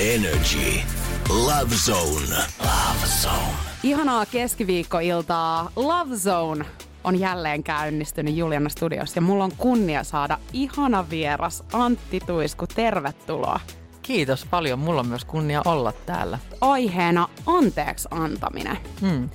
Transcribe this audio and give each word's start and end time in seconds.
Energy. 0.00 0.80
Love 1.28 1.74
Zone. 1.74 2.36
Love 2.60 3.06
Zone. 3.22 3.54
Ihanaa 3.82 4.26
keskiviikkoiltaa. 4.26 5.70
Love 5.76 6.16
Zone 6.16 6.64
on 7.04 7.20
jälleen 7.20 7.62
käynnistynyt 7.62 8.34
Juliana 8.34 8.68
Studios 8.68 9.16
ja 9.16 9.22
mulla 9.22 9.44
on 9.44 9.52
kunnia 9.56 10.04
saada 10.04 10.38
ihana 10.52 11.10
vieras 11.10 11.64
Antti 11.72 12.20
Tuisku. 12.26 12.66
Tervetuloa. 12.66 13.60
Kiitos 14.02 14.46
paljon. 14.50 14.78
Mulla 14.78 15.00
on 15.00 15.06
myös 15.06 15.24
kunnia 15.24 15.62
olla 15.64 15.92
täällä. 15.92 16.38
Aiheena 16.60 17.28
anteeksi 17.46 18.08
antaminen. 18.10 18.78
Hmm. 19.00 19.28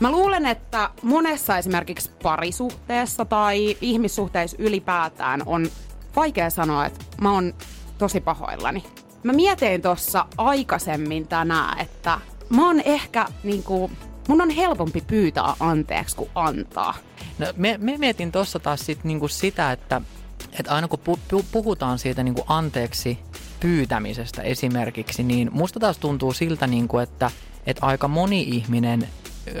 Mä 0.00 0.10
luulen, 0.10 0.46
että 0.46 0.90
monessa 1.02 1.58
esimerkiksi 1.58 2.10
parisuhteessa 2.22 3.24
tai 3.24 3.76
ihmissuhteissa 3.80 4.56
ylipäätään 4.60 5.42
on 5.46 5.68
vaikea 6.16 6.50
sanoa, 6.50 6.86
että 6.86 7.04
mä 7.20 7.32
oon 7.32 7.54
tosi 7.98 8.20
pahoillani. 8.20 8.84
Mä 9.22 9.32
mietin 9.32 9.82
tuossa 9.82 10.26
aikaisemmin 10.38 11.28
tänään, 11.28 11.78
että 11.78 12.20
mä 12.50 12.66
oon 12.66 12.80
ehkä 12.80 13.26
niinku, 13.42 13.90
mun 14.28 14.40
on 14.40 14.50
helpompi 14.50 15.00
pyytää 15.06 15.54
anteeksi 15.60 16.16
kuin 16.16 16.30
antaa. 16.34 16.94
No, 17.38 17.46
me, 17.56 17.78
me 17.80 17.98
mietin 17.98 18.32
tuossa 18.32 18.58
taas 18.58 18.80
sit 18.80 19.04
niinku 19.04 19.28
sitä, 19.28 19.72
että, 19.72 20.00
että 20.58 20.74
aina 20.74 20.88
kun 20.88 20.98
pu, 20.98 21.18
pu, 21.30 21.44
puhutaan 21.52 21.98
siitä 21.98 22.22
niinku 22.22 22.44
anteeksi 22.46 23.18
pyytämisestä 23.60 24.42
esimerkiksi, 24.42 25.22
niin 25.22 25.50
musta 25.52 25.80
taas 25.80 25.98
tuntuu 25.98 26.32
siltä, 26.32 26.66
niinku, 26.66 26.98
että, 26.98 27.30
että 27.66 27.86
aika 27.86 28.08
moni 28.08 28.42
ihminen 28.42 29.08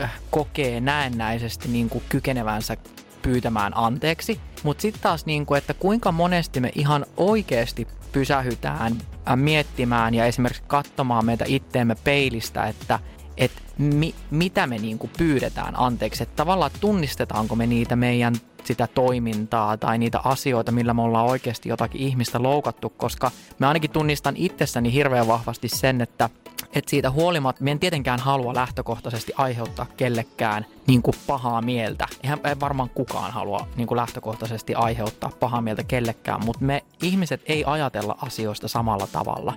äh, 0.02 0.12
kokee 0.30 0.80
näennäisesti 0.80 1.68
niinku 1.68 2.02
kykenevänsä 2.08 2.76
pyytämään 3.22 3.72
anteeksi. 3.76 4.40
Mutta 4.62 4.82
sitten 4.82 5.02
taas, 5.02 5.26
niinku, 5.26 5.54
että 5.54 5.74
kuinka 5.74 6.12
monesti 6.12 6.60
me 6.60 6.72
ihan 6.74 7.06
oikeasti 7.16 7.88
pysähytään 8.16 8.92
äh, 9.28 9.36
miettimään 9.36 10.14
ja 10.14 10.26
esimerkiksi 10.26 10.62
katsomaan 10.66 11.24
meitä 11.24 11.44
itteemme 11.48 11.94
peilistä, 12.04 12.64
että 12.64 12.98
et 13.36 13.52
mi, 13.78 14.14
mitä 14.30 14.66
me 14.66 14.78
niinku 14.78 15.10
pyydetään 15.18 15.74
anteeksi. 15.76 16.22
Että 16.22 16.36
tavallaan 16.36 16.70
tunnistetaanko 16.80 17.56
me 17.56 17.66
niitä 17.66 17.96
meidän 17.96 18.34
sitä 18.64 18.86
toimintaa 18.86 19.76
tai 19.76 19.98
niitä 19.98 20.20
asioita, 20.24 20.72
millä 20.72 20.94
me 20.94 21.02
ollaan 21.02 21.26
oikeasti 21.26 21.68
jotakin 21.68 22.00
ihmistä 22.00 22.42
loukattu, 22.42 22.90
koska 22.90 23.30
mä 23.58 23.68
ainakin 23.68 23.90
tunnistan 23.90 24.34
itsessäni 24.36 24.92
hirveän 24.92 25.26
vahvasti 25.28 25.68
sen, 25.68 26.00
että 26.00 26.30
että 26.76 26.90
siitä 26.90 27.10
huolimatta 27.10 27.64
me 27.64 27.70
en 27.70 27.78
tietenkään 27.78 28.20
halua 28.20 28.54
lähtökohtaisesti 28.54 29.32
aiheuttaa 29.36 29.86
kellekään 29.96 30.66
niin 30.86 31.02
kuin 31.02 31.14
pahaa 31.26 31.62
mieltä. 31.62 32.06
Eihän 32.22 32.40
varmaan 32.60 32.90
kukaan 32.90 33.32
halua 33.32 33.68
niin 33.76 33.86
kuin 33.86 33.96
lähtökohtaisesti 33.96 34.74
aiheuttaa 34.74 35.32
pahaa 35.40 35.60
mieltä 35.60 35.84
kellekään, 35.84 36.44
mutta 36.44 36.64
me 36.64 36.84
ihmiset 37.02 37.42
ei 37.46 37.64
ajatella 37.66 38.18
asioista 38.22 38.68
samalla 38.68 39.06
tavalla. 39.06 39.54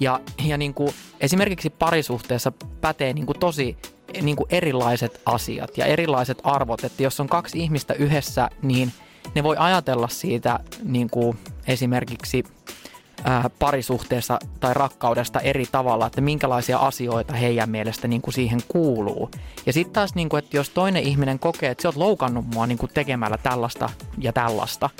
Ja, 0.00 0.20
ja 0.44 0.58
niin 0.58 0.74
kuin 0.74 0.94
esimerkiksi 1.20 1.70
parisuhteessa 1.70 2.52
pätee 2.80 3.12
niin 3.12 3.26
kuin 3.26 3.38
tosi 3.38 3.76
niin 4.22 4.36
kuin 4.36 4.46
erilaiset 4.50 5.20
asiat 5.26 5.78
ja 5.78 5.84
erilaiset 5.84 6.38
arvot, 6.44 6.84
että 6.84 7.02
jos 7.02 7.20
on 7.20 7.28
kaksi 7.28 7.58
ihmistä 7.58 7.94
yhdessä, 7.94 8.50
niin 8.62 8.92
ne 9.34 9.42
voi 9.42 9.56
ajatella 9.58 10.08
siitä 10.08 10.60
niin 10.82 11.10
kuin 11.10 11.38
esimerkiksi 11.66 12.44
parisuhteessa 13.58 14.38
tai 14.60 14.74
rakkaudesta 14.74 15.40
eri 15.40 15.66
tavalla, 15.72 16.06
että 16.06 16.20
minkälaisia 16.20 16.78
asioita 16.78 17.32
heidän 17.32 17.70
mielestä 17.70 18.08
niin 18.08 18.22
kuin 18.22 18.34
siihen 18.34 18.60
kuuluu. 18.68 19.30
Ja 19.66 19.72
sitten 19.72 19.92
taas, 19.92 20.14
niin 20.14 20.28
kuin, 20.28 20.38
että 20.38 20.56
jos 20.56 20.70
toinen 20.70 21.02
ihminen 21.02 21.38
kokee, 21.38 21.70
että 21.70 21.82
sä 21.82 21.88
oot 21.88 21.96
loukannut 21.96 22.46
mua 22.54 22.66
niin 22.66 22.78
kuin 22.78 22.92
tekemällä 22.94 23.38
tällaista 23.38 23.90
ja 24.18 24.32
tällaista, 24.32 24.90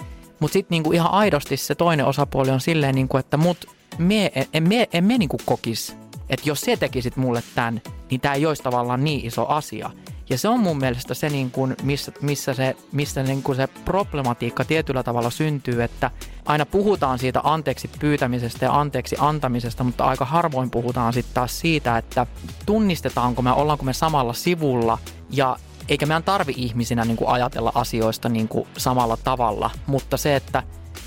mutta 0.40 0.52
sitten 0.52 0.82
niin 0.82 0.94
ihan 0.94 1.12
aidosti 1.12 1.56
se 1.56 1.74
toinen 1.74 2.06
osapuoli 2.06 2.50
on 2.50 2.60
silleen, 2.60 2.94
niin 2.94 3.08
kuin, 3.08 3.20
että 3.20 3.36
mut 3.36 3.66
me, 3.98 4.32
en, 4.52 4.68
me, 4.68 4.88
en 4.92 5.04
me 5.04 5.18
niin 5.18 5.28
kuin 5.28 5.40
kokis, 5.44 5.96
että 6.28 6.48
jos 6.48 6.60
se 6.60 6.76
tekisit 6.76 7.16
mulle 7.16 7.42
tämän, 7.54 7.82
niin 8.10 8.20
tämä 8.20 8.34
ei 8.34 8.46
olisi 8.46 8.62
tavallaan 8.62 9.04
niin 9.04 9.26
iso 9.26 9.46
asia. 9.46 9.90
Ja 10.30 10.38
se 10.38 10.48
on 10.48 10.60
mun 10.60 10.78
mielestä 10.78 11.14
se, 11.14 11.28
niin 11.28 11.50
kuin, 11.50 11.76
missä, 11.82 12.12
missä 12.20 12.54
se, 12.54 12.76
missä 12.92 13.22
niin 13.22 13.42
kuin 13.42 13.56
se 13.56 13.66
problematiikka 13.66 14.64
tietyllä 14.64 15.02
tavalla 15.02 15.30
syntyy, 15.30 15.82
että 15.82 16.10
aina 16.44 16.66
puhutaan 16.66 17.18
siitä 17.18 17.40
anteeksi 17.44 17.90
pyytämisestä 18.00 18.64
ja 18.64 18.80
anteeksi 18.80 19.16
antamisesta, 19.18 19.84
mutta 19.84 20.04
aika 20.04 20.24
harvoin 20.24 20.70
puhutaan 20.70 21.12
sitten 21.12 21.34
taas 21.34 21.60
siitä, 21.60 21.98
että 21.98 22.26
tunnistetaanko 22.66 23.42
me, 23.42 23.52
ollaanko 23.52 23.84
me 23.84 23.92
samalla 23.92 24.32
sivulla. 24.32 24.98
Ja 25.30 25.56
eikä 25.88 26.06
meidän 26.06 26.22
tarvi 26.22 26.54
ihmisinä 26.56 27.04
niin 27.04 27.16
kuin 27.16 27.28
ajatella 27.28 27.72
asioista 27.74 28.28
niin 28.28 28.48
kuin 28.48 28.68
samalla 28.76 29.16
tavalla, 29.16 29.70
mutta 29.86 30.16
se, 30.16 30.36
että 30.36 30.62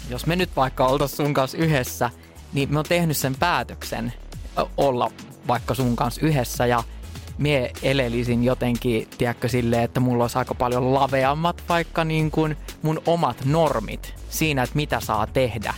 jos 0.09 0.25
me 0.25 0.35
nyt 0.35 0.49
vaikka 0.55 0.87
oltaisiin 0.87 1.17
sun 1.17 1.33
kanssa 1.33 1.57
yhdessä, 1.57 2.09
niin 2.53 2.73
me 2.73 2.79
on 2.79 2.85
tehnyt 2.85 3.17
sen 3.17 3.35
päätöksen 3.35 4.13
olla 4.77 5.11
vaikka 5.47 5.73
sun 5.73 5.95
kanssa 5.95 6.21
yhdessä. 6.21 6.65
Ja 6.65 6.83
mie 7.37 7.71
elelisin 7.83 8.43
jotenkin, 8.43 9.07
tiedätkö, 9.17 9.49
silleen, 9.49 9.83
että 9.83 9.99
mulla 9.99 10.23
olisi 10.23 10.37
aika 10.37 10.55
paljon 10.55 10.93
laveammat 10.93 11.63
vaikka 11.69 12.03
niin 12.03 12.31
kuin 12.31 12.57
mun 12.81 13.01
omat 13.05 13.45
normit 13.45 14.13
siinä, 14.29 14.63
että 14.63 14.75
mitä 14.75 14.99
saa 14.99 15.27
tehdä. 15.27 15.73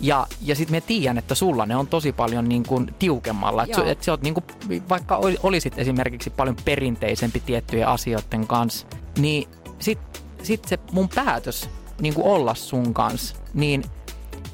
Ja, 0.00 0.26
ja 0.42 0.56
sitten 0.56 0.76
me 0.76 0.80
tiedän, 0.80 1.18
että 1.18 1.34
sulla 1.34 1.66
ne 1.66 1.76
on 1.76 1.86
tosi 1.86 2.12
paljon 2.12 2.48
niin 2.48 2.62
kuin 2.62 2.94
tiukemmalla. 2.98 3.64
Että 3.64 3.84
et 3.84 4.02
sä 4.02 4.12
oot 4.12 4.22
niin 4.22 4.34
kuin, 4.34 4.44
vaikka 4.88 5.20
olisit 5.42 5.78
esimerkiksi 5.78 6.30
paljon 6.30 6.56
perinteisempi 6.64 7.40
tiettyjen 7.40 7.88
asioiden 7.88 8.46
kanssa, 8.46 8.86
niin 9.18 9.48
sitten 9.78 10.22
sit 10.42 10.64
se 10.64 10.78
mun 10.92 11.08
päätös 11.08 11.70
niin 12.00 12.14
kuin 12.14 12.26
olla 12.26 12.54
sun 12.54 12.94
kanssa, 12.94 13.36
niin 13.54 13.84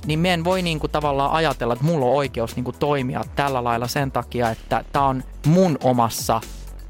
niin 0.06 0.18
me 0.18 0.32
en 0.32 0.44
voi 0.44 0.62
niinku 0.62 0.88
tavallaan 0.88 1.32
ajatella, 1.32 1.72
että 1.72 1.84
mulla 1.84 2.06
on 2.06 2.12
oikeus 2.12 2.56
niinku 2.56 2.72
toimia 2.72 3.24
tällä 3.36 3.64
lailla 3.64 3.88
sen 3.88 4.10
takia, 4.12 4.50
että 4.50 4.84
tämä 4.92 5.06
on 5.06 5.24
mun 5.46 5.78
omassa 5.82 6.40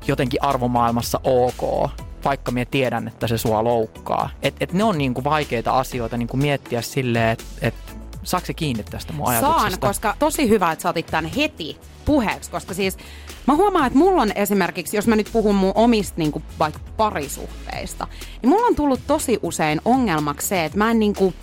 jotenkin 0.09 0.43
arvomaailmassa 0.43 1.21
ok, 1.25 1.91
vaikka 2.25 2.53
me 2.53 2.65
tiedän, 2.65 3.09
että 3.09 3.27
se 3.27 3.39
sua 3.39 3.65
loukkaa. 3.65 4.31
Et, 4.43 4.55
et 4.61 4.73
ne 4.73 4.85
on 4.85 4.99
niinku 4.99 5.25
vaikeita 5.25 5.73
asioita 5.73 6.17
niinku 6.17 6.37
miettiä 6.37 6.83
silleen, 6.83 7.31
että 7.31 7.45
et, 7.63 7.75
saako 8.23 8.47
se 8.47 8.55
kiinni 8.55 8.85
tästä 8.85 9.13
mun 9.13 9.29
ajatuksesta? 9.29 9.61
Saan, 9.71 9.81
koska 9.81 10.17
tosi 10.19 10.49
hyvä, 10.49 10.73
että 10.73 10.83
sä 10.83 10.89
otit 10.89 11.07
tämän 11.07 11.31
heti 11.37 11.77
puheeksi, 12.05 12.51
koska 12.51 12.75
siis 12.75 12.97
mä 13.47 13.55
huomaan, 13.55 13.87
että 13.87 13.99
mulla 13.99 14.23
on 14.23 14.33
esimerkiksi, 14.35 14.97
jos 14.97 15.07
mä 15.07 15.17
nyt 15.17 15.31
puhun 15.33 15.55
mun 15.55 15.73
omista 15.75 16.15
niin 16.17 16.45
vaikka 16.59 16.81
parisuhteista, 16.97 18.07
niin 18.43 18.51
mulla 18.51 18.67
on 18.67 18.77
tullut 18.77 19.01
tosi 19.07 19.39
usein 19.43 19.81
ongelmaksi 19.85 20.49
se, 20.49 20.65
että 20.65 20.79
mä 20.79 20.91
en 20.91 20.99
niin 20.99 21.15
kuin, 21.15 21.35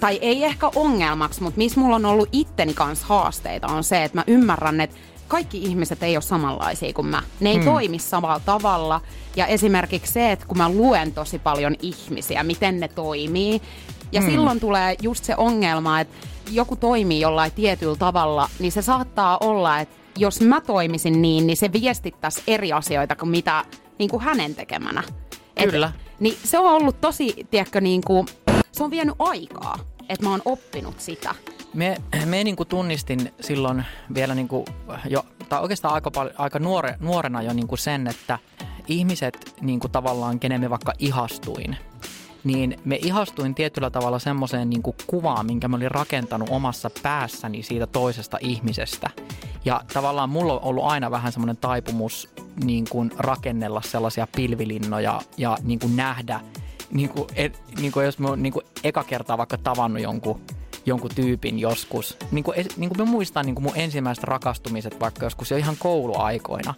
tai 0.00 0.18
ei 0.20 0.44
ehkä 0.44 0.70
ongelmaksi, 0.74 1.42
mutta 1.42 1.58
missä 1.58 1.80
mulla 1.80 1.96
on 1.96 2.04
ollut 2.04 2.28
itteni 2.32 2.74
kanssa 2.74 3.06
haasteita 3.06 3.66
on 3.66 3.84
se, 3.84 4.04
että 4.04 4.18
mä 4.18 4.24
ymmärrän, 4.26 4.80
että 4.80 4.96
kaikki 5.28 5.58
ihmiset 5.62 6.02
ei 6.02 6.16
ole 6.16 6.22
samanlaisia 6.22 6.92
kuin 6.92 7.06
mä. 7.06 7.22
Ne 7.40 7.50
ei 7.50 7.56
hmm. 7.56 7.64
toimi 7.64 7.98
samalla 7.98 8.40
tavalla. 8.40 9.00
Ja 9.36 9.46
esimerkiksi 9.46 10.12
se, 10.12 10.32
että 10.32 10.46
kun 10.46 10.58
mä 10.58 10.68
luen 10.68 11.12
tosi 11.12 11.38
paljon 11.38 11.74
ihmisiä, 11.82 12.42
miten 12.42 12.80
ne 12.80 12.88
toimii, 12.88 13.62
ja 14.12 14.20
hmm. 14.20 14.30
silloin 14.30 14.60
tulee 14.60 14.96
just 15.02 15.24
se 15.24 15.36
ongelma, 15.36 16.00
että 16.00 16.16
joku 16.50 16.76
toimii 16.76 17.20
jollain 17.20 17.52
tietyllä 17.52 17.96
tavalla, 17.96 18.48
niin 18.58 18.72
se 18.72 18.82
saattaa 18.82 19.38
olla, 19.40 19.80
että 19.80 19.96
jos 20.18 20.40
mä 20.40 20.60
toimisin 20.60 21.22
niin, 21.22 21.46
niin 21.46 21.56
se 21.56 21.72
viestittäisi 21.72 22.42
eri 22.46 22.72
asioita 22.72 23.16
kuin 23.16 23.28
mitä 23.30 23.64
niin 23.98 24.10
kuin 24.10 24.22
hänen 24.22 24.54
tekemänä. 24.54 25.02
Kyllä. 25.70 25.92
Et, 25.94 26.06
niin 26.20 26.36
se 26.44 26.58
on 26.58 26.72
ollut 26.72 27.00
tosi, 27.00 27.46
tiedätkö, 27.50 27.80
niin 27.80 28.00
kuin, 28.06 28.26
se 28.76 28.84
on 28.84 28.90
vienyt 28.90 29.14
aikaa, 29.18 29.78
että 30.08 30.24
mä 30.26 30.30
oon 30.30 30.42
oppinut 30.44 31.00
sitä. 31.00 31.34
Me, 31.74 31.96
me 32.24 32.44
niin 32.44 32.56
kuin 32.56 32.68
tunnistin 32.68 33.34
silloin 33.40 33.84
vielä 34.14 34.34
niin 34.34 34.48
kuin 34.48 34.64
jo, 35.08 35.26
tai 35.48 35.60
oikeastaan 35.60 35.94
aika, 35.94 36.10
aika 36.38 36.58
nuore, 36.58 36.96
nuorena 37.00 37.42
jo 37.42 37.52
niin 37.52 37.66
kuin 37.66 37.78
sen, 37.78 38.06
että 38.06 38.38
ihmiset 38.88 39.54
niin 39.60 39.80
kuin 39.80 39.90
tavallaan, 39.90 40.40
kenen 40.40 40.60
me 40.60 40.70
vaikka 40.70 40.92
ihastuin, 40.98 41.76
niin 42.44 42.80
me 42.84 42.96
ihastuin 42.96 43.54
tietyllä 43.54 43.90
tavalla 43.90 44.18
semmoiseen 44.18 44.70
niin 44.70 44.82
kuvaan, 45.06 45.46
minkä 45.46 45.68
mä 45.68 45.76
olin 45.76 45.90
rakentanut 45.90 46.48
omassa 46.50 46.90
päässäni 47.02 47.62
siitä 47.62 47.86
toisesta 47.86 48.38
ihmisestä. 48.40 49.10
Ja 49.64 49.80
tavallaan 49.92 50.30
mulla 50.30 50.52
on 50.52 50.62
ollut 50.62 50.84
aina 50.84 51.10
vähän 51.10 51.32
semmoinen 51.32 51.56
taipumus 51.56 52.28
niin 52.64 52.84
kuin 52.90 53.12
rakennella 53.18 53.82
sellaisia 53.82 54.26
pilvilinnoja 54.36 55.20
ja 55.36 55.56
niin 55.62 55.78
kuin 55.78 55.96
nähdä, 55.96 56.40
niin 56.90 57.08
kuin, 57.08 57.28
et, 57.34 57.62
niin 57.80 57.92
kuin 57.92 58.06
jos 58.06 58.18
mä 58.18 58.28
oon 58.28 58.42
niin 58.42 58.52
kuin 58.52 58.66
eka 58.84 59.04
kertaa 59.04 59.38
vaikka 59.38 59.58
tavannut 59.58 60.02
jonkun 60.02 60.40
jonkun 60.86 61.10
tyypin 61.14 61.58
joskus. 61.58 62.16
Niin 62.30 62.44
kuin, 62.44 62.66
niin 62.76 62.90
kuin 62.90 62.98
mä 62.98 63.04
muistan 63.04 63.46
niin 63.46 63.54
kuin 63.54 63.62
mun 63.62 63.76
ensimmäiset 63.76 64.24
rakastumiset 64.24 65.00
vaikka 65.00 65.26
joskus 65.26 65.50
jo 65.50 65.56
ihan 65.56 65.76
kouluaikoina. 65.78 66.74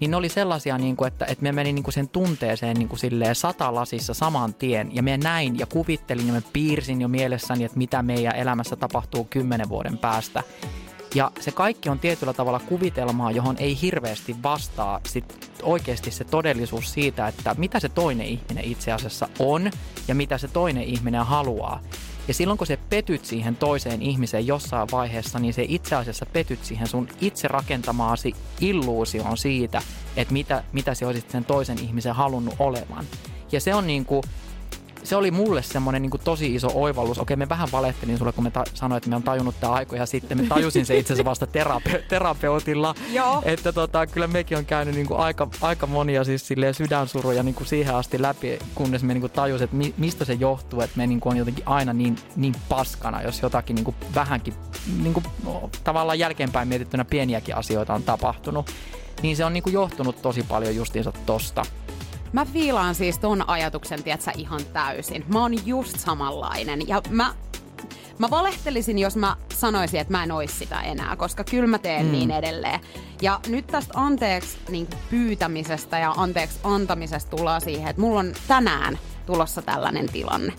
Niin 0.00 0.10
ne 0.10 0.16
oli 0.16 0.28
sellaisia, 0.28 0.78
niin 0.78 0.96
kuin, 0.96 1.08
että, 1.08 1.24
että 1.24 1.42
me 1.42 1.52
meni 1.52 1.72
niin 1.72 1.82
kuin 1.82 1.94
sen 1.94 2.08
tunteeseen 2.08 2.76
niin 2.76 2.88
kuin 2.88 2.98
silleen 2.98 3.34
satalasissa 3.34 4.14
saman 4.14 4.54
tien. 4.54 4.94
Ja 4.94 5.02
me 5.02 5.16
näin 5.16 5.58
ja 5.58 5.66
kuvittelin 5.66 6.26
ja 6.26 6.32
me 6.32 6.42
piirsin 6.52 7.00
jo 7.00 7.08
mielessäni, 7.08 7.64
että 7.64 7.78
mitä 7.78 8.02
meidän 8.02 8.36
elämässä 8.36 8.76
tapahtuu 8.76 9.24
kymmenen 9.24 9.68
vuoden 9.68 9.98
päästä. 9.98 10.42
Ja 11.14 11.30
se 11.40 11.50
kaikki 11.50 11.88
on 11.88 11.98
tietyllä 11.98 12.32
tavalla 12.32 12.60
kuvitelmaa, 12.60 13.30
johon 13.30 13.56
ei 13.58 13.78
hirveästi 13.82 14.36
vastaa 14.42 15.00
sit 15.06 15.50
oikeasti 15.62 16.10
se 16.10 16.24
todellisuus 16.24 16.92
siitä, 16.92 17.28
että 17.28 17.54
mitä 17.58 17.80
se 17.80 17.88
toinen 17.88 18.26
ihminen 18.26 18.64
itse 18.64 18.92
asiassa 18.92 19.28
on 19.38 19.70
ja 20.08 20.14
mitä 20.14 20.38
se 20.38 20.48
toinen 20.48 20.82
ihminen 20.82 21.26
haluaa. 21.26 21.80
Ja 22.28 22.34
silloin 22.34 22.58
kun 22.58 22.66
se 22.66 22.76
petyt 22.76 23.24
siihen 23.24 23.56
toiseen 23.56 24.02
ihmiseen 24.02 24.46
jossain 24.46 24.88
vaiheessa, 24.92 25.38
niin 25.38 25.54
se 25.54 25.64
itse 25.68 25.94
asiassa 25.94 26.26
petyt 26.26 26.64
siihen 26.64 26.86
sun 26.86 27.08
itse 27.20 27.48
rakentamaasi 27.48 28.34
illuusioon 28.60 29.38
siitä, 29.38 29.82
että 30.16 30.32
mitä, 30.32 30.64
mitä 30.72 30.94
se 30.94 31.06
olisit 31.06 31.30
sen 31.30 31.44
toisen 31.44 31.78
ihmisen 31.78 32.14
halunnut 32.14 32.54
olevan. 32.58 33.04
Ja 33.52 33.60
se 33.60 33.74
on 33.74 33.86
niin 33.86 34.04
kuin, 34.04 34.22
se 35.04 35.16
oli 35.16 35.30
mulle 35.30 35.62
semmoinen 35.62 36.02
niin 36.02 36.10
tosi 36.24 36.54
iso 36.54 36.70
oivallus. 36.74 37.18
Okei, 37.18 37.36
me 37.36 37.48
vähän 37.48 37.68
valehtelin 37.72 38.18
sulle, 38.18 38.32
kun 38.32 38.44
me 38.44 38.50
ta- 38.50 38.64
sanoin, 38.74 38.96
että 38.96 39.10
me 39.10 39.16
on 39.16 39.22
tajunnut 39.22 39.60
tämä 39.60 39.72
aikoja 39.72 40.06
sitten. 40.06 40.38
Me 40.40 40.46
tajusin 40.48 40.86
se 40.86 40.98
itse 40.98 41.12
asiassa 41.12 41.30
vasta 41.30 41.46
terape- 41.46 42.02
terapeutilla. 42.08 42.94
Joo. 43.12 43.42
Että 43.44 43.72
tota, 43.72 44.06
kyllä 44.06 44.26
mekin 44.26 44.58
on 44.58 44.64
käynyt 44.66 44.94
niin 44.94 45.06
aika, 45.16 45.48
aika 45.60 45.86
monia 45.86 46.24
siis 46.24 46.48
sydänsuruja 46.72 47.42
niin 47.42 47.56
siihen 47.64 47.94
asti 47.94 48.22
läpi, 48.22 48.58
kunnes 48.74 49.02
me 49.02 49.14
niin 49.14 49.30
tajusin, 49.30 49.64
että 49.64 49.76
mi- 49.76 49.94
mistä 49.98 50.24
se 50.24 50.32
johtuu, 50.32 50.80
että 50.80 50.96
me 50.96 51.06
niin 51.06 51.20
on 51.24 51.36
jotenkin 51.36 51.68
aina 51.68 51.92
niin, 51.92 52.16
niin 52.36 52.54
paskana, 52.68 53.22
jos 53.22 53.42
jotakin 53.42 53.76
niin 53.76 53.94
vähänkin 54.14 54.54
niin 55.02 55.14
kuin, 55.14 55.24
no, 55.44 55.70
tavallaan 55.84 56.18
jälkeenpäin 56.18 56.68
mietittynä 56.68 57.04
pieniäkin 57.04 57.56
asioita 57.56 57.94
on 57.94 58.02
tapahtunut. 58.02 58.70
Niin 59.22 59.36
se 59.36 59.44
on 59.44 59.52
niin 59.52 59.62
johtunut 59.72 60.22
tosi 60.22 60.42
paljon 60.42 60.76
justiinsa 60.76 61.12
tosta. 61.26 61.66
Mä 62.34 62.44
fiilaan 62.44 62.94
siis 62.94 63.18
ton 63.18 63.48
ajatuksen, 63.48 64.02
tietsä, 64.02 64.32
ihan 64.36 64.60
täysin. 64.72 65.24
Mä 65.28 65.40
oon 65.40 65.66
just 65.66 65.98
samanlainen. 65.98 66.88
Ja 66.88 67.02
mä, 67.10 67.34
mä 68.18 68.30
valehtelisin, 68.30 68.98
jos 68.98 69.16
mä 69.16 69.36
sanoisin, 69.54 70.00
että 70.00 70.12
mä 70.12 70.22
en 70.22 70.32
ois 70.32 70.58
sitä 70.58 70.80
enää, 70.80 71.16
koska 71.16 71.44
kyllä 71.44 71.66
mä 71.66 71.78
teen 71.78 72.06
mm. 72.06 72.12
niin 72.12 72.30
edelleen. 72.30 72.80
Ja 73.22 73.40
nyt 73.46 73.66
tästä 73.66 73.92
anteeksi 73.96 74.58
niin 74.68 74.88
pyytämisestä 75.10 75.98
ja 75.98 76.14
anteeksi 76.16 76.58
antamisesta 76.64 77.36
tullaan 77.36 77.60
siihen, 77.60 77.88
että 77.88 78.02
mulla 78.02 78.20
on 78.20 78.32
tänään 78.48 78.98
tulossa 79.26 79.62
tällainen 79.62 80.06
tilanne, 80.06 80.52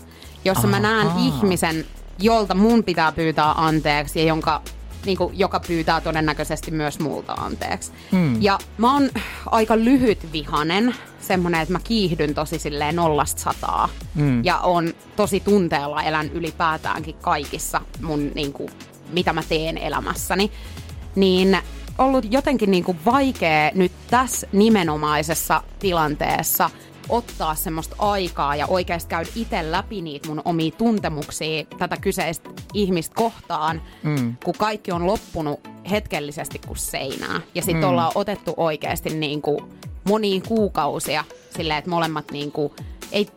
jossa 0.44 0.66
mä 0.66 0.80
näen 0.80 1.08
ihmisen, 1.18 1.84
jolta 2.18 2.54
mun 2.54 2.84
pitää 2.84 3.12
pyytää 3.12 3.50
anteeksi 3.50 4.18
ja 4.18 4.24
jonka 4.24 4.62
niin 5.06 5.18
kuin, 5.18 5.38
joka 5.38 5.60
pyytää 5.60 6.00
todennäköisesti 6.00 6.70
myös 6.70 6.98
multa 6.98 7.32
anteeksi. 7.32 7.92
Mm. 8.12 8.42
Ja 8.42 8.58
mä 8.78 8.94
oon 8.94 9.10
aika 9.46 9.76
lyhyt 9.76 10.32
vihanen, 10.32 10.94
semmonen, 11.20 11.60
että 11.60 11.72
mä 11.72 11.80
kiihdyn 11.84 12.34
tosi 12.34 12.58
silleen 12.58 12.96
nollasta 12.96 13.42
sataa. 13.42 13.88
Mm. 14.14 14.44
Ja 14.44 14.58
on 14.58 14.94
tosi 15.16 15.40
tunteella 15.40 16.02
elän 16.02 16.30
ylipäätäänkin 16.32 17.14
kaikissa 17.14 17.80
mun, 18.02 18.30
niin 18.34 18.52
kuin, 18.52 18.70
mitä 19.12 19.32
mä 19.32 19.42
teen 19.48 19.78
elämässäni. 19.78 20.50
Niin 21.14 21.58
ollut 21.98 22.32
jotenkin 22.32 22.70
niin 22.70 22.84
kuin 22.84 22.98
vaikea 23.04 23.70
nyt 23.74 23.92
tässä 24.10 24.48
nimenomaisessa 24.52 25.62
tilanteessa– 25.78 26.70
ottaa 27.08 27.54
semmoista 27.54 27.96
aikaa 27.98 28.56
ja 28.56 28.66
oikeasti 28.66 29.08
käydä 29.08 29.30
itse 29.34 29.70
läpi 29.70 30.02
niitä 30.02 30.28
mun 30.28 30.42
omia 30.44 30.70
tuntemuksia 30.70 31.64
tätä 31.78 31.96
kyseistä 31.96 32.50
ihmistä 32.74 33.14
kohtaan, 33.14 33.82
mm. 34.02 34.36
kun 34.44 34.54
kaikki 34.58 34.92
on 34.92 35.06
loppunut 35.06 35.60
hetkellisesti 35.90 36.60
kuin 36.66 36.78
seinää. 36.78 37.40
Ja 37.54 37.62
sitten 37.62 37.84
mm. 37.84 37.88
ollaan 37.88 38.12
otettu 38.14 38.54
oikeasti 38.56 39.10
niin 39.10 39.42
kuin 39.42 39.58
monia 40.08 40.40
kuukausia 40.48 41.24
silleen, 41.56 41.78
että 41.78 41.90
molemmat 41.90 42.30
niin 42.30 42.52
kuin, 42.52 42.72
ei, 43.12 43.28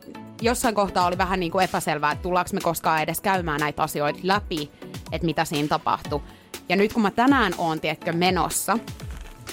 jossain 0.42 0.76
kohtaa 0.76 1.06
oli 1.06 1.18
vähän 1.18 1.40
niin 1.40 1.52
kuin 1.52 1.64
epäselvää, 1.64 2.12
että 2.12 2.24
tullaanko 2.24 2.50
me 2.54 2.62
koskaan 2.62 3.02
edes 3.02 3.22
käymään 3.22 3.60
näitä 3.60 3.84
asioita 3.84 4.20
läpi, 4.24 4.72
että 5.12 5.26
mitä 5.26 5.46
siinä 5.46 5.68
tapahtui. 5.68 6.22
Ja 6.70 6.76
nyt 6.76 6.94
kun 6.94 7.02
mä 7.02 7.12
tänään 7.12 7.54
oon, 7.58 7.80
tiedätkö, 7.80 8.14
menossa 8.14 8.78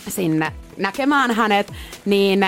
sinne 0.09 0.53
näkemään 0.77 1.31
hänet, 1.31 1.73
niin 2.05 2.47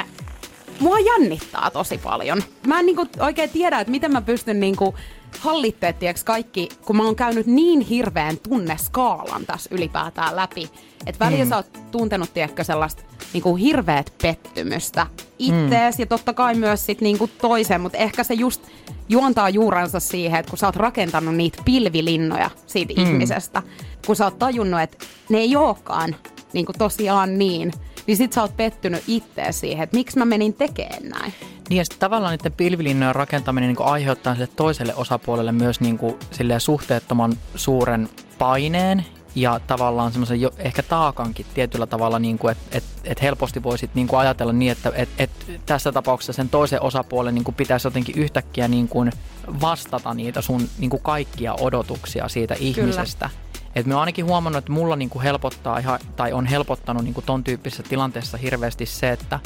mua 0.81 0.99
jännittää 0.99 1.71
tosi 1.71 1.99
paljon. 1.99 2.43
Mä 2.67 2.81
en 2.81 2.87
niinku 2.87 3.07
oikein 3.21 3.51
tiedä, 3.51 3.81
että 3.81 3.91
miten 3.91 4.13
mä 4.13 4.21
pystyn 4.21 4.61
niinku 4.61 4.95
hallitteeksi 5.41 6.25
kaikki, 6.25 6.69
kun 6.85 6.97
mä 6.97 7.05
oon 7.05 7.17
käynyt 7.17 7.47
niin 7.47 7.81
hirveän 7.81 8.39
tunneskaalan 8.39 9.47
tässä 9.47 9.71
ylipäätään 9.73 10.37
läpi. 10.37 10.71
Että 11.07 11.25
välillä 11.25 11.45
mm. 11.45 11.49
sä 11.49 11.57
oot 11.57 11.79
tuntenut, 11.91 12.35
tiedätkö, 12.35 12.65
sellaista 12.65 13.03
niinku 13.33 13.57
hirveät 13.57 14.13
pettymystä 14.23 15.07
ittees 15.39 15.99
mm. 15.99 16.03
ja 16.03 16.07
totta 16.07 16.33
kai 16.33 16.55
myös 16.55 16.87
sit 16.87 17.01
niinku 17.01 17.31
toiseen, 17.41 17.81
mutta 17.81 17.99
ehkä 17.99 18.25
se 18.25 18.35
just 18.35 18.63
juontaa 19.09 19.49
juuransa 19.49 20.01
siihen, 20.01 20.41
että 20.41 20.51
kun 20.51 20.59
sä 20.59 20.67
oot 20.67 20.77
rakentanut 20.77 21.37
niitä 21.37 21.63
pilvilinnoja 21.65 22.51
siitä 22.67 22.95
mm. 22.97 23.03
ihmisestä, 23.03 23.63
kun 24.07 24.17
sä 24.17 24.25
oot 24.25 24.39
tajunnut, 24.39 24.81
että 24.81 25.05
ne 25.29 25.39
ei 25.39 25.57
olekaan 25.57 26.17
niinku 26.53 26.73
tosiaan 26.79 27.39
niin, 27.39 27.73
niin 28.09 28.17
sit 28.17 28.33
sä 28.33 28.43
oot 28.43 28.57
pettynyt 28.57 29.05
itse 29.07 29.47
siihen, 29.51 29.85
että 29.85 29.97
miksi 29.97 30.19
mä 30.19 30.25
menin 30.25 30.55
tekemään 30.55 31.03
näin. 31.03 31.35
Niin 31.69 31.79
ja 31.79 31.85
sitten 31.85 31.99
tavallaan 31.99 32.33
niiden 32.33 32.53
pilvilinnojen 32.53 33.15
rakentaminen 33.15 33.69
niin 33.69 33.87
aiheuttaa 33.87 34.35
sille 34.35 34.49
toiselle 34.57 34.95
osapuolelle 34.95 35.53
myös 35.53 35.81
niin 35.81 35.99
kuin, 35.99 36.15
suhteettoman 36.59 37.33
suuren 37.55 38.09
paineen 38.39 39.05
ja 39.35 39.61
tavallaan 39.67 40.13
semmoisen 40.13 40.41
jo, 40.41 40.51
ehkä 40.59 40.83
taakankin 40.83 41.47
tietyllä 41.55 41.87
tavalla, 41.87 42.19
niin 42.19 42.39
kuin, 42.39 42.53
että 42.53 42.79
et, 42.79 42.85
et 43.05 43.23
helposti 43.23 43.63
voisit 43.63 43.95
niin 43.95 44.09
kuin 44.09 44.21
ajatella 44.21 44.53
niin, 44.53 44.73
että 44.73 44.93
et, 44.95 45.09
et 45.19 45.31
tässä 45.67 45.93
tapauksessa 45.93 46.33
sen 46.33 46.49
toisen 46.49 46.83
osapuolen 46.83 47.35
niin 47.35 47.45
kuin 47.45 47.55
pitäisi 47.55 47.87
jotenkin 47.87 48.19
yhtäkkiä 48.19 48.69
niin 48.69 48.89
kuin 48.89 49.13
vastata 49.61 50.15
niitä 50.15 50.43
sun 50.43 50.69
niin 50.79 50.91
kuin 50.91 51.03
kaikkia 51.03 51.55
odotuksia 51.61 52.29
siitä 52.29 52.55
ihmisestä. 52.59 53.29
Kyllä. 53.29 53.48
Et 53.75 53.87
mä 53.87 53.95
oon 53.95 54.01
ainakin 54.01 54.25
huomannut, 54.25 54.59
että 54.59 54.73
mulla 54.73 54.97
niinku 54.97 55.21
helpottaa 55.21 55.79
ihan, 55.79 55.99
tai 56.17 56.33
on 56.33 56.47
helpottanut 56.47 57.05
niinku 57.05 57.23
ton 57.23 57.45
tyyppisessä 57.45 57.83
tilanteessa 57.83 58.37
hirveästi 58.37 58.87
se, 58.87 59.11
että 59.11 59.41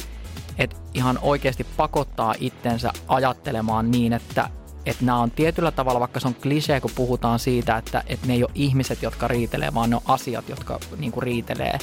et 0.57 0.77
ihan 0.93 1.19
oikeasti 1.21 1.63
pakottaa 1.77 2.35
itsensä 2.39 2.93
ajattelemaan 3.07 3.91
niin, 3.91 4.13
että 4.13 4.49
että 4.85 5.05
nämä 5.05 5.19
on 5.19 5.31
tietyllä 5.31 5.71
tavalla, 5.71 5.99
vaikka 5.99 6.19
se 6.19 6.27
on 6.27 6.35
klisee, 6.35 6.81
kun 6.81 6.91
puhutaan 6.95 7.39
siitä, 7.39 7.77
että, 7.77 8.03
että 8.07 8.27
ne 8.27 8.33
ei 8.33 8.43
ole 8.43 8.51
ihmiset, 8.55 9.01
jotka 9.01 9.27
riitelee, 9.27 9.73
vaan 9.73 9.89
ne 9.89 9.95
on 9.95 10.01
asiat, 10.07 10.49
jotka 10.49 10.79
niin 10.97 11.11
kuin 11.11 11.23
riitelee. 11.23 11.77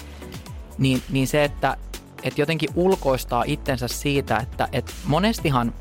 Niin, 0.79 1.03
niin 1.11 1.29
se, 1.29 1.45
että, 1.45 1.77
että 2.23 2.41
jotenkin 2.41 2.71
ulkoistaa 2.75 3.45
itsensä 3.47 3.89
siitä, 3.89 4.37
että, 4.37 4.69
että 4.73 4.93
monestihan 5.05 5.75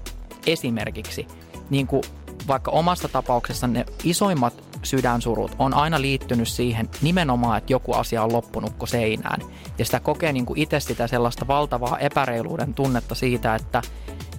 esimerkiksi, 0.48 1.28
niin 1.70 1.88
kuin 1.88 2.04
vaikka 2.48 2.72
omassa 2.72 3.08
tapauksessa 3.08 3.68
ne 3.68 3.86
isoimmat 4.04 4.69
sydänsurut 4.84 5.56
on 5.60 5.74
aina 5.74 6.02
liittynyt 6.02 6.48
siihen 6.48 6.90
nimenomaan, 7.02 7.58
että 7.58 7.74
joku 7.74 7.94
asia 7.94 8.24
on 8.24 8.34
loppunut 8.34 8.74
kuin 8.74 8.90
seinään. 8.90 9.42
Ja 9.78 9.86
sitä 9.86 10.00
kokee 10.00 10.34
niin 10.34 10.46
kuin 10.46 10.60
itse 10.60 10.80
sitä 10.80 11.08
sellaista 11.08 11.48
valtavaa 11.48 12.00
epäreiluuden 12.00 12.74
tunnetta 12.74 13.16
siitä, 13.16 13.56
että, 13.56 13.82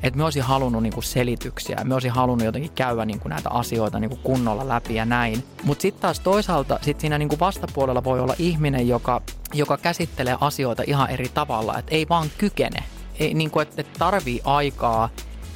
että 0.02 0.16
me 0.16 0.24
olisin 0.24 0.42
halunnut 0.42 0.82
niin 0.82 0.92
kuin 0.92 1.04
selityksiä, 1.04 1.84
me 1.84 1.94
olisin 1.94 2.10
halunnut 2.10 2.44
jotenkin 2.44 2.72
käydä 2.74 3.04
niin 3.04 3.20
kuin 3.20 3.30
näitä 3.30 3.50
asioita 3.50 4.00
niin 4.00 4.10
kuin 4.10 4.20
kunnolla 4.20 4.68
läpi 4.68 4.94
ja 4.94 5.04
näin. 5.04 5.44
Mutta 5.62 5.82
sitten 5.82 6.02
taas 6.02 6.20
toisaalta 6.20 6.78
sit 6.82 7.00
siinä 7.00 7.18
niin 7.18 7.28
kuin 7.28 7.40
vastapuolella 7.40 8.04
voi 8.04 8.20
olla 8.20 8.34
ihminen, 8.38 8.88
joka, 8.88 9.22
joka 9.54 9.76
käsittelee 9.76 10.36
asioita 10.40 10.82
ihan 10.86 11.10
eri 11.10 11.28
tavalla, 11.28 11.78
että 11.78 11.94
ei 11.94 12.08
vaan 12.08 12.28
kykene. 12.38 12.82
Ei, 13.18 13.34
niin 13.34 13.50
kuin, 13.50 13.62
että 13.62 13.84
tarvii 13.98 14.40
aikaa 14.44 15.08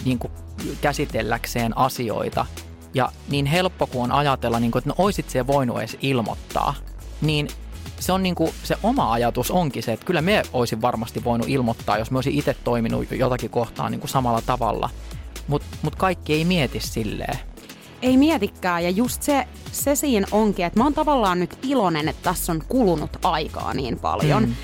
niin 0.05 0.19
kuin 0.19 0.33
käsitelläkseen 0.81 1.79
asioita– 1.79 2.47
ja 2.95 3.13
niin 3.29 3.47
helppo 3.47 3.87
kuin 3.87 4.03
on 4.03 4.13
ajatella, 4.13 4.61
niin 4.61 4.71
kuin, 4.71 4.81
että 4.81 4.91
no 4.91 4.95
oisit 4.99 5.31
se 5.31 5.47
voinut 5.47 5.79
edes 5.79 5.97
ilmoittaa, 6.03 6.75
niin 7.21 7.49
se 8.01 8.13
on 8.13 8.23
niin 8.23 8.35
kuin, 8.35 8.51
se 8.65 8.77
oma 8.83 9.13
ajatus 9.13 9.51
onkin 9.51 9.83
se, 9.83 9.93
että 9.93 10.07
kyllä 10.07 10.23
me 10.23 10.43
olisin 10.53 10.83
varmasti 10.83 11.25
voinut 11.25 11.49
ilmoittaa, 11.49 11.99
jos 11.99 12.11
me 12.11 12.19
olisin 12.19 12.39
itse 12.39 12.57
toiminut 12.65 13.11
jotakin 13.11 13.51
kohtaa 13.51 13.91
niin 13.91 14.01
kuin 14.01 14.11
samalla 14.11 14.43
tavalla. 14.47 14.91
Mutta 15.49 15.67
mut 15.83 15.97
kaikki 15.97 16.33
ei 16.33 16.45
mieti 16.45 16.81
silleen. 16.81 17.39
Ei 18.03 18.17
mietikään 18.17 18.85
ja 18.85 18.91
just 18.91 19.23
se, 19.23 19.49
se 19.73 19.95
siinä 19.95 20.27
onkin, 20.33 20.67
että 20.67 20.81
mä 20.81 20.85
oon 20.85 20.95
tavallaan 20.95 21.41
nyt 21.41 21.59
iloinen, 21.63 22.09
että 22.09 22.23
tässä 22.23 22.53
on 22.53 22.63
kulunut 22.69 23.11
aikaa 23.23 23.75
niin 23.75 23.99
paljon. 23.99 24.43
Mm 24.43 24.55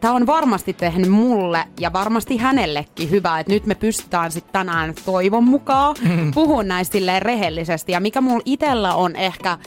tämä 0.00 0.14
on 0.14 0.26
varmasti 0.26 0.72
tehnyt 0.72 1.10
mulle 1.10 1.64
ja 1.80 1.92
varmasti 1.92 2.36
hänellekin 2.36 3.10
hyvää, 3.10 3.40
että 3.40 3.52
nyt 3.52 3.66
me 3.66 3.74
pystytään 3.74 4.32
sitten 4.32 4.52
tänään 4.52 4.94
toivon 5.04 5.44
mukaan 5.44 5.96
mm. 6.00 6.30
puhun 6.34 6.68
näistä 6.68 6.98
rehellisesti. 7.18 7.92
Ja 7.92 8.00
mikä 8.00 8.20
mulla 8.20 8.42
itellä 8.44 8.94
on 8.94 9.16
ehkä 9.16 9.58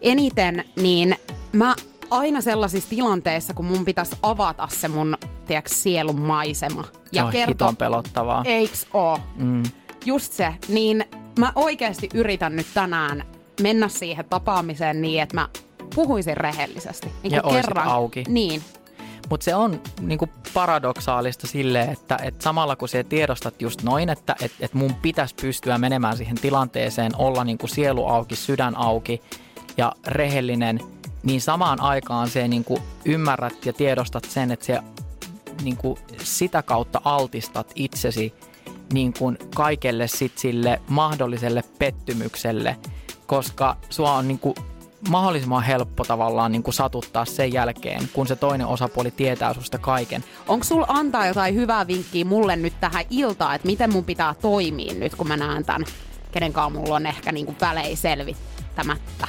eniten, 0.00 0.64
niin 0.76 1.16
mä 1.52 1.74
aina 2.10 2.40
sellaisissa 2.40 2.90
tilanteissa, 2.90 3.54
kun 3.54 3.64
mun 3.64 3.84
pitäisi 3.84 4.16
avata 4.22 4.68
se 4.70 4.88
mun, 4.88 5.16
tiedätkö, 5.46 5.74
sielun 5.74 6.20
maisema. 6.20 6.84
Ja 7.12 7.24
oh, 7.24 7.30
kertoa, 7.30 7.74
pelottavaa. 7.78 8.42
Eiks 8.46 8.86
oo? 8.94 9.18
Mm. 9.36 9.62
Just 10.04 10.32
se. 10.32 10.54
Niin 10.68 11.04
mä 11.38 11.52
oikeasti 11.54 12.08
yritän 12.14 12.56
nyt 12.56 12.66
tänään 12.74 13.24
mennä 13.62 13.88
siihen 13.88 14.24
tapaamiseen 14.24 15.02
niin, 15.02 15.22
että 15.22 15.34
mä 15.36 15.48
puhuisin 15.94 16.36
rehellisesti. 16.36 17.12
Niin 17.22 17.32
Ja 17.32 17.42
oisit 17.42 17.76
auki. 17.76 18.24
Niin. 18.28 18.62
Mutta 19.30 19.44
se 19.44 19.54
on 19.54 19.80
niinku 20.00 20.28
paradoksaalista 20.54 21.46
silleen, 21.46 21.92
että 21.92 22.18
et 22.22 22.42
samalla 22.42 22.76
kun 22.76 22.88
sä 22.88 23.04
tiedostat 23.04 23.62
just 23.62 23.82
noin, 23.82 24.08
että 24.08 24.36
et, 24.42 24.52
et 24.60 24.74
mun 24.74 24.94
pitäisi 24.94 25.34
pystyä 25.34 25.78
menemään 25.78 26.16
siihen 26.16 26.36
tilanteeseen, 26.36 27.12
olla 27.16 27.44
niinku 27.44 27.66
sielu 27.66 28.06
auki, 28.06 28.36
sydän 28.36 28.76
auki 28.76 29.22
ja 29.76 29.92
rehellinen, 30.06 30.80
niin 31.22 31.40
samaan 31.40 31.80
aikaan 31.80 32.30
se 32.30 32.48
niinku 32.48 32.78
ymmärrät 33.04 33.66
ja 33.66 33.72
tiedostat 33.72 34.24
sen, 34.24 34.50
että 34.50 34.66
se 34.66 34.80
niinku 35.62 35.98
sitä 36.22 36.62
kautta 36.62 37.00
altistat 37.04 37.72
itsesi 37.74 38.34
niin 38.92 39.12
kuin 39.18 39.38
kaikelle 39.54 40.08
sit 40.08 40.38
sille 40.38 40.80
mahdolliselle 40.88 41.64
pettymykselle, 41.78 42.76
koska 43.26 43.76
sua 43.90 44.12
on 44.12 44.28
niin 44.28 44.38
kuin 44.38 44.54
mahdollisimman 45.08 45.62
helppo 45.62 46.04
tavallaan 46.04 46.52
niin 46.52 46.62
kuin 46.62 46.74
satuttaa 46.74 47.24
sen 47.24 47.52
jälkeen, 47.52 48.08
kun 48.12 48.26
se 48.26 48.36
toinen 48.36 48.66
osapuoli 48.66 49.10
tietää 49.10 49.54
susta 49.54 49.78
kaiken. 49.78 50.24
Onko 50.48 50.64
sulla 50.64 50.86
antaa 50.88 51.26
jotain 51.26 51.54
hyvää 51.54 51.86
vinkkiä 51.86 52.24
mulle 52.24 52.56
nyt 52.56 52.80
tähän 52.80 53.04
iltaan, 53.10 53.54
että 53.54 53.66
miten 53.66 53.92
mun 53.92 54.04
pitää 54.04 54.34
toimia 54.34 54.94
nyt, 54.94 55.14
kun 55.14 55.28
mä 55.28 55.36
näen 55.36 55.64
tämän, 55.64 55.84
kenen 56.32 56.52
kanssa 56.52 56.78
mulla 56.78 56.94
on 56.94 57.06
ehkä 57.06 57.32
niinku 57.32 57.54
välei 57.60 57.96
selvittämättä? 57.96 59.28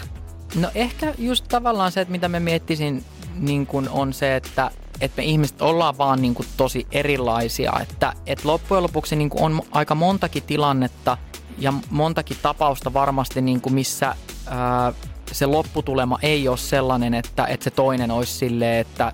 No 0.55 0.69
ehkä 0.75 1.13
just 1.17 1.45
tavallaan 1.47 1.91
se, 1.91 2.01
että 2.01 2.11
mitä 2.11 2.29
me 2.29 2.39
miettisin 2.39 3.05
niin 3.35 3.67
kuin 3.67 3.89
on 3.89 4.13
se, 4.13 4.35
että 4.35 4.71
että 5.01 5.21
me 5.21 5.25
ihmiset 5.25 5.61
ollaan 5.61 5.97
vaan 5.97 6.21
niin 6.21 6.33
kuin 6.35 6.47
tosi 6.57 6.87
erilaisia, 6.91 7.73
että, 7.81 8.13
että 8.25 8.47
loppujen 8.47 8.83
lopuksi 8.83 9.15
niin 9.15 9.29
kuin 9.29 9.43
on 9.43 9.61
aika 9.71 9.95
montakin 9.95 10.43
tilannetta 10.43 11.17
ja 11.57 11.73
montakin 11.89 12.37
tapausta 12.41 12.93
varmasti, 12.93 13.41
niin 13.41 13.61
kuin 13.61 13.73
missä 13.73 14.15
ää, 14.47 14.93
se 15.31 15.45
lopputulema 15.45 16.19
ei 16.21 16.47
ole 16.47 16.57
sellainen, 16.57 17.13
että, 17.13 17.45
että 17.45 17.63
se 17.63 17.71
toinen 17.71 18.11
olisi 18.11 18.33
silleen, 18.33 18.81
että, 18.81 19.13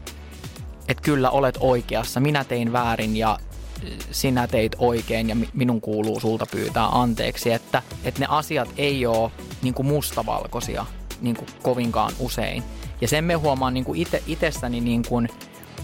että 0.87 1.03
kyllä 1.03 1.29
olet 1.29 1.57
oikeassa, 1.59 2.19
minä 2.19 2.43
tein 2.43 2.73
väärin 2.73 3.17
ja 3.17 3.39
sinä 4.11 4.47
teit 4.47 4.75
oikein 4.79 5.29
ja 5.29 5.35
minun 5.53 5.81
kuuluu 5.81 6.19
sulta 6.19 6.45
pyytää 6.51 6.87
anteeksi, 6.87 7.51
että, 7.51 7.81
että 8.03 8.19
ne 8.19 8.25
asiat 8.29 8.69
ei 8.77 9.05
ole 9.05 9.31
niin 9.61 9.73
kuin 9.73 9.85
mustavalkoisia 9.85 10.85
niin 11.21 11.35
kuin 11.35 11.47
kovinkaan 11.63 12.13
usein. 12.19 12.63
Ja 13.01 13.07
sen 13.07 13.23
me 13.23 13.33
huomaan 13.33 13.73
niin 13.73 13.85
kuin 13.85 14.01
ite, 14.01 14.23
itsessäni 14.27 14.81
niin 14.81 15.03
kuin 15.07 15.29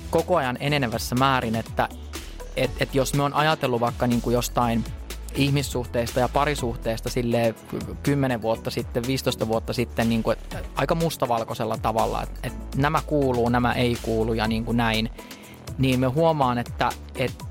koko 0.10 0.36
ajan 0.36 0.58
enenevässä 0.60 1.16
määrin, 1.16 1.56
että 1.56 1.90
et, 2.56 2.72
et 2.80 2.96
jos 2.96 3.14
me 3.14 3.24
on 3.24 3.34
ajatellut 3.34 3.82
vaikka 3.82 4.08
niin 4.08 4.22
kuin 4.22 4.34
jostain 4.34 4.84
ihmissuhteista 5.36 6.20
ja 6.20 6.30
parisuhteesta 6.30 7.10
sille 7.10 7.56
10 8.04 8.42
vuotta 8.42 8.70
sitten, 8.70 9.08
15 9.08 9.48
vuotta 9.48 9.74
sitten 9.74 10.10
niin 10.10 10.24
kuin, 10.24 10.38
aika 10.76 10.96
mustavalkoisella 10.96 11.78
tavalla, 11.78 12.24
että, 12.24 12.40
että 12.44 12.78
nämä 12.78 13.02
kuuluu, 13.06 13.50
nämä 13.50 13.74
ei 13.74 13.98
kuulu 14.02 14.34
ja 14.34 14.48
niin 14.48 14.66
kuin 14.66 14.78
näin, 14.78 15.10
niin 15.78 16.00
me 16.00 16.08
huomaan, 16.08 16.58
että, 16.58 16.90
että, 17.16 17.46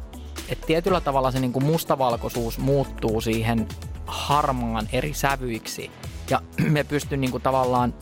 että 0.48 0.66
tietyllä 0.66 1.00
tavalla 1.00 1.30
se 1.30 1.40
niin 1.40 1.52
kuin 1.52 1.64
mustavalkoisuus 1.64 2.58
muuttuu 2.58 3.20
siihen 3.20 3.68
harmaan 4.06 4.88
eri 4.92 5.14
sävyiksi. 5.14 5.90
Ja 6.30 6.40
me 6.70 6.84
pystyn 6.84 7.20
niin 7.20 7.30
kuin 7.30 7.42
tavallaan 7.42 7.94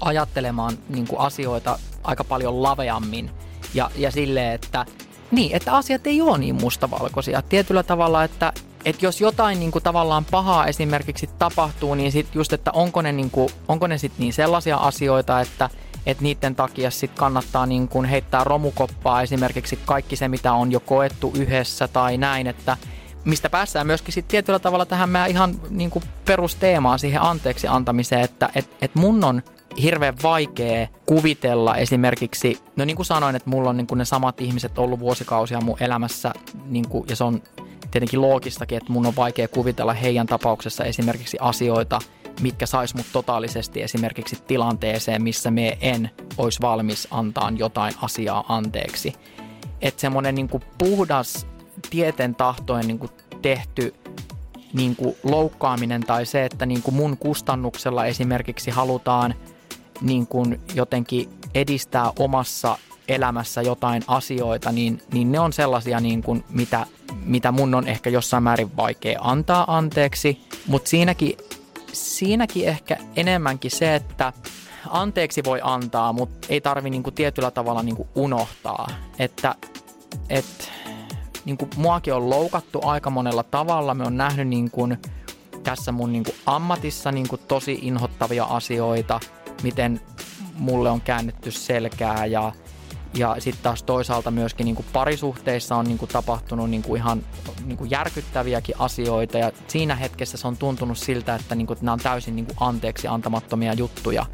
ajattelemaan 0.00 0.78
niin 0.88 1.06
kuin 1.06 1.20
asioita 1.20 1.78
aika 2.04 2.24
paljon 2.24 2.62
laveammin. 2.62 3.30
Ja, 3.74 3.90
ja 3.96 4.10
silleen, 4.10 4.52
että 4.52 4.86
niin, 5.30 5.56
että 5.56 5.76
asiat 5.76 6.06
ei 6.06 6.20
ole 6.20 6.38
niin 6.38 6.54
mustavalkoisia. 6.54 7.42
Tietyllä 7.42 7.82
tavalla, 7.82 8.24
että, 8.24 8.52
että 8.84 9.06
jos 9.06 9.20
jotain 9.20 9.60
niin 9.60 9.70
kuin 9.70 9.82
tavallaan 9.82 10.24
pahaa 10.24 10.66
esimerkiksi 10.66 11.30
tapahtuu, 11.38 11.94
niin 11.94 12.12
sit 12.12 12.34
just, 12.34 12.52
että 12.52 12.70
onko 12.70 13.02
ne, 13.02 13.12
niin 13.12 13.30
kuin, 13.30 13.48
onko 13.68 13.86
ne 13.86 13.98
sit 13.98 14.12
niin 14.18 14.32
sellaisia 14.32 14.76
asioita, 14.76 15.40
että, 15.40 15.70
että 16.06 16.22
niiden 16.22 16.54
takia 16.54 16.90
sit 16.90 17.10
kannattaa 17.14 17.66
niin 17.66 17.88
kuin 17.88 18.06
heittää 18.06 18.44
romukoppaa 18.44 19.22
esimerkiksi 19.22 19.78
kaikki 19.86 20.16
se, 20.16 20.28
mitä 20.28 20.52
on 20.52 20.72
jo 20.72 20.80
koettu 20.80 21.32
yhdessä 21.36 21.88
tai 21.88 22.16
näin, 22.16 22.46
että 22.46 22.76
mistä 23.24 23.50
päässään 23.50 23.86
myöskin 23.86 24.14
sit 24.14 24.28
tietyllä 24.28 24.58
tavalla 24.58 24.86
tähän 24.86 25.08
meidän 25.08 25.30
ihan 25.30 25.60
niin 25.70 25.90
kuin 25.90 26.04
perusteemaan 26.24 26.98
siihen 26.98 27.22
anteeksi 27.22 27.68
antamiseen, 27.68 28.20
että 28.20 28.50
et, 28.54 28.76
et 28.82 28.94
mun 28.94 29.24
on 29.24 29.42
hirveän 29.82 30.14
vaikea 30.22 30.88
kuvitella 31.06 31.76
esimerkiksi, 31.76 32.58
no 32.76 32.84
niin 32.84 32.96
kuin 32.96 33.06
sanoin, 33.06 33.36
että 33.36 33.50
mulla 33.50 33.70
on 33.70 33.76
niin 33.76 33.86
kuin 33.86 33.98
ne 33.98 34.04
samat 34.04 34.40
ihmiset 34.40 34.78
ollut 34.78 35.00
vuosikausia 35.00 35.60
mun 35.60 35.76
elämässä 35.80 36.32
niin 36.64 36.88
kuin, 36.88 37.04
ja 37.08 37.16
se 37.16 37.24
on 37.24 37.42
tietenkin 37.90 38.20
loogistakin, 38.20 38.78
että 38.78 38.92
mun 38.92 39.06
on 39.06 39.16
vaikea 39.16 39.48
kuvitella 39.48 39.92
heidän 39.92 40.26
tapauksessa 40.26 40.84
esimerkiksi 40.84 41.36
asioita, 41.40 41.98
mitkä 42.40 42.66
sais 42.66 42.94
mut 42.94 43.06
totaalisesti 43.12 43.82
esimerkiksi 43.82 44.36
tilanteeseen, 44.46 45.22
missä 45.22 45.50
me 45.50 45.78
en 45.80 46.10
olisi 46.38 46.60
valmis 46.60 47.08
antaa 47.10 47.52
jotain 47.56 47.94
asiaa 48.02 48.44
anteeksi. 48.48 49.14
Että 49.80 50.00
semmoinen 50.00 50.34
niin 50.34 50.48
puhdas 50.78 51.46
tieten 51.90 52.34
tahtoen 52.34 52.86
niin 52.86 52.98
kuin 52.98 53.10
tehty 53.42 53.94
niin 54.72 54.96
kuin 54.96 55.16
loukkaaminen 55.22 56.00
tai 56.00 56.26
se, 56.26 56.44
että 56.44 56.66
niin 56.66 56.82
kuin 56.82 56.94
mun 56.94 57.16
kustannuksella 57.16 58.06
esimerkiksi 58.06 58.70
halutaan 58.70 59.34
niin 60.00 60.26
kuin 60.26 60.60
jotenkin 60.74 61.28
edistää 61.54 62.12
omassa 62.18 62.78
elämässä 63.08 63.62
jotain 63.62 64.02
asioita, 64.06 64.72
niin, 64.72 65.02
niin 65.12 65.32
ne 65.32 65.40
on 65.40 65.52
sellaisia, 65.52 66.00
niin 66.00 66.22
kuin, 66.22 66.44
mitä, 66.50 66.86
mitä 67.24 67.52
mun 67.52 67.74
on 67.74 67.88
ehkä 67.88 68.10
jossain 68.10 68.42
määrin 68.42 68.76
vaikea 68.76 69.20
antaa 69.22 69.76
anteeksi. 69.76 70.40
Mutta 70.66 70.90
siinäkin, 70.90 71.36
siinäkin 71.92 72.68
ehkä 72.68 72.96
enemmänkin 73.16 73.70
se, 73.70 73.94
että 73.94 74.32
anteeksi 74.90 75.44
voi 75.44 75.60
antaa, 75.62 76.12
mutta 76.12 76.46
ei 76.50 76.60
tarvi 76.60 76.90
niin 76.90 77.02
kuin 77.02 77.14
tietyllä 77.14 77.50
tavalla 77.50 77.82
niin 77.82 77.96
kuin 77.96 78.08
unohtaa. 78.14 78.88
Että 79.18 79.54
et, 80.28 80.70
niin 81.44 81.56
kuin 81.56 81.70
muakin 81.76 82.14
on 82.14 82.30
loukattu 82.30 82.80
aika 82.84 83.10
monella 83.10 83.42
tavalla. 83.42 83.94
Me 83.94 84.04
on 84.04 84.16
nähnyt 84.16 84.48
niin 84.48 84.70
kuin 84.70 84.98
tässä 85.62 85.92
mun 85.92 86.12
niin 86.12 86.24
kuin 86.24 86.36
ammatissa 86.46 87.12
niin 87.12 87.28
kuin 87.28 87.40
tosi 87.48 87.78
inhottavia 87.82 88.44
asioita, 88.44 89.20
miten 89.62 90.00
mulle 90.54 90.90
on 90.90 91.00
käännetty 91.00 91.50
selkää 91.50 92.26
ja, 92.26 92.52
ja 93.14 93.36
sitten 93.38 93.62
taas 93.62 93.82
toisaalta 93.82 94.30
myöskin 94.30 94.64
niin 94.64 94.74
kuin 94.74 94.86
parisuhteissa 94.92 95.76
on 95.76 95.84
niin 95.84 95.98
kuin 95.98 96.08
tapahtunut 96.08 96.70
niin 96.70 96.82
kuin 96.82 97.00
ihan 97.00 97.22
niin 97.64 97.76
kuin 97.76 97.90
järkyttäviäkin 97.90 98.74
asioita 98.78 99.38
ja 99.38 99.52
siinä 99.68 99.94
hetkessä 99.94 100.36
se 100.36 100.48
on 100.48 100.56
tuntunut 100.56 100.98
siltä, 100.98 101.34
että, 101.34 101.54
niin 101.54 101.66
kuin, 101.66 101.74
että 101.74 101.84
nämä 101.84 101.92
on 101.92 102.00
täysin 102.00 102.36
niin 102.36 102.46
kuin 102.46 102.56
anteeksi 102.60 103.08
antamattomia 103.08 103.72
juttuja. 103.72 104.26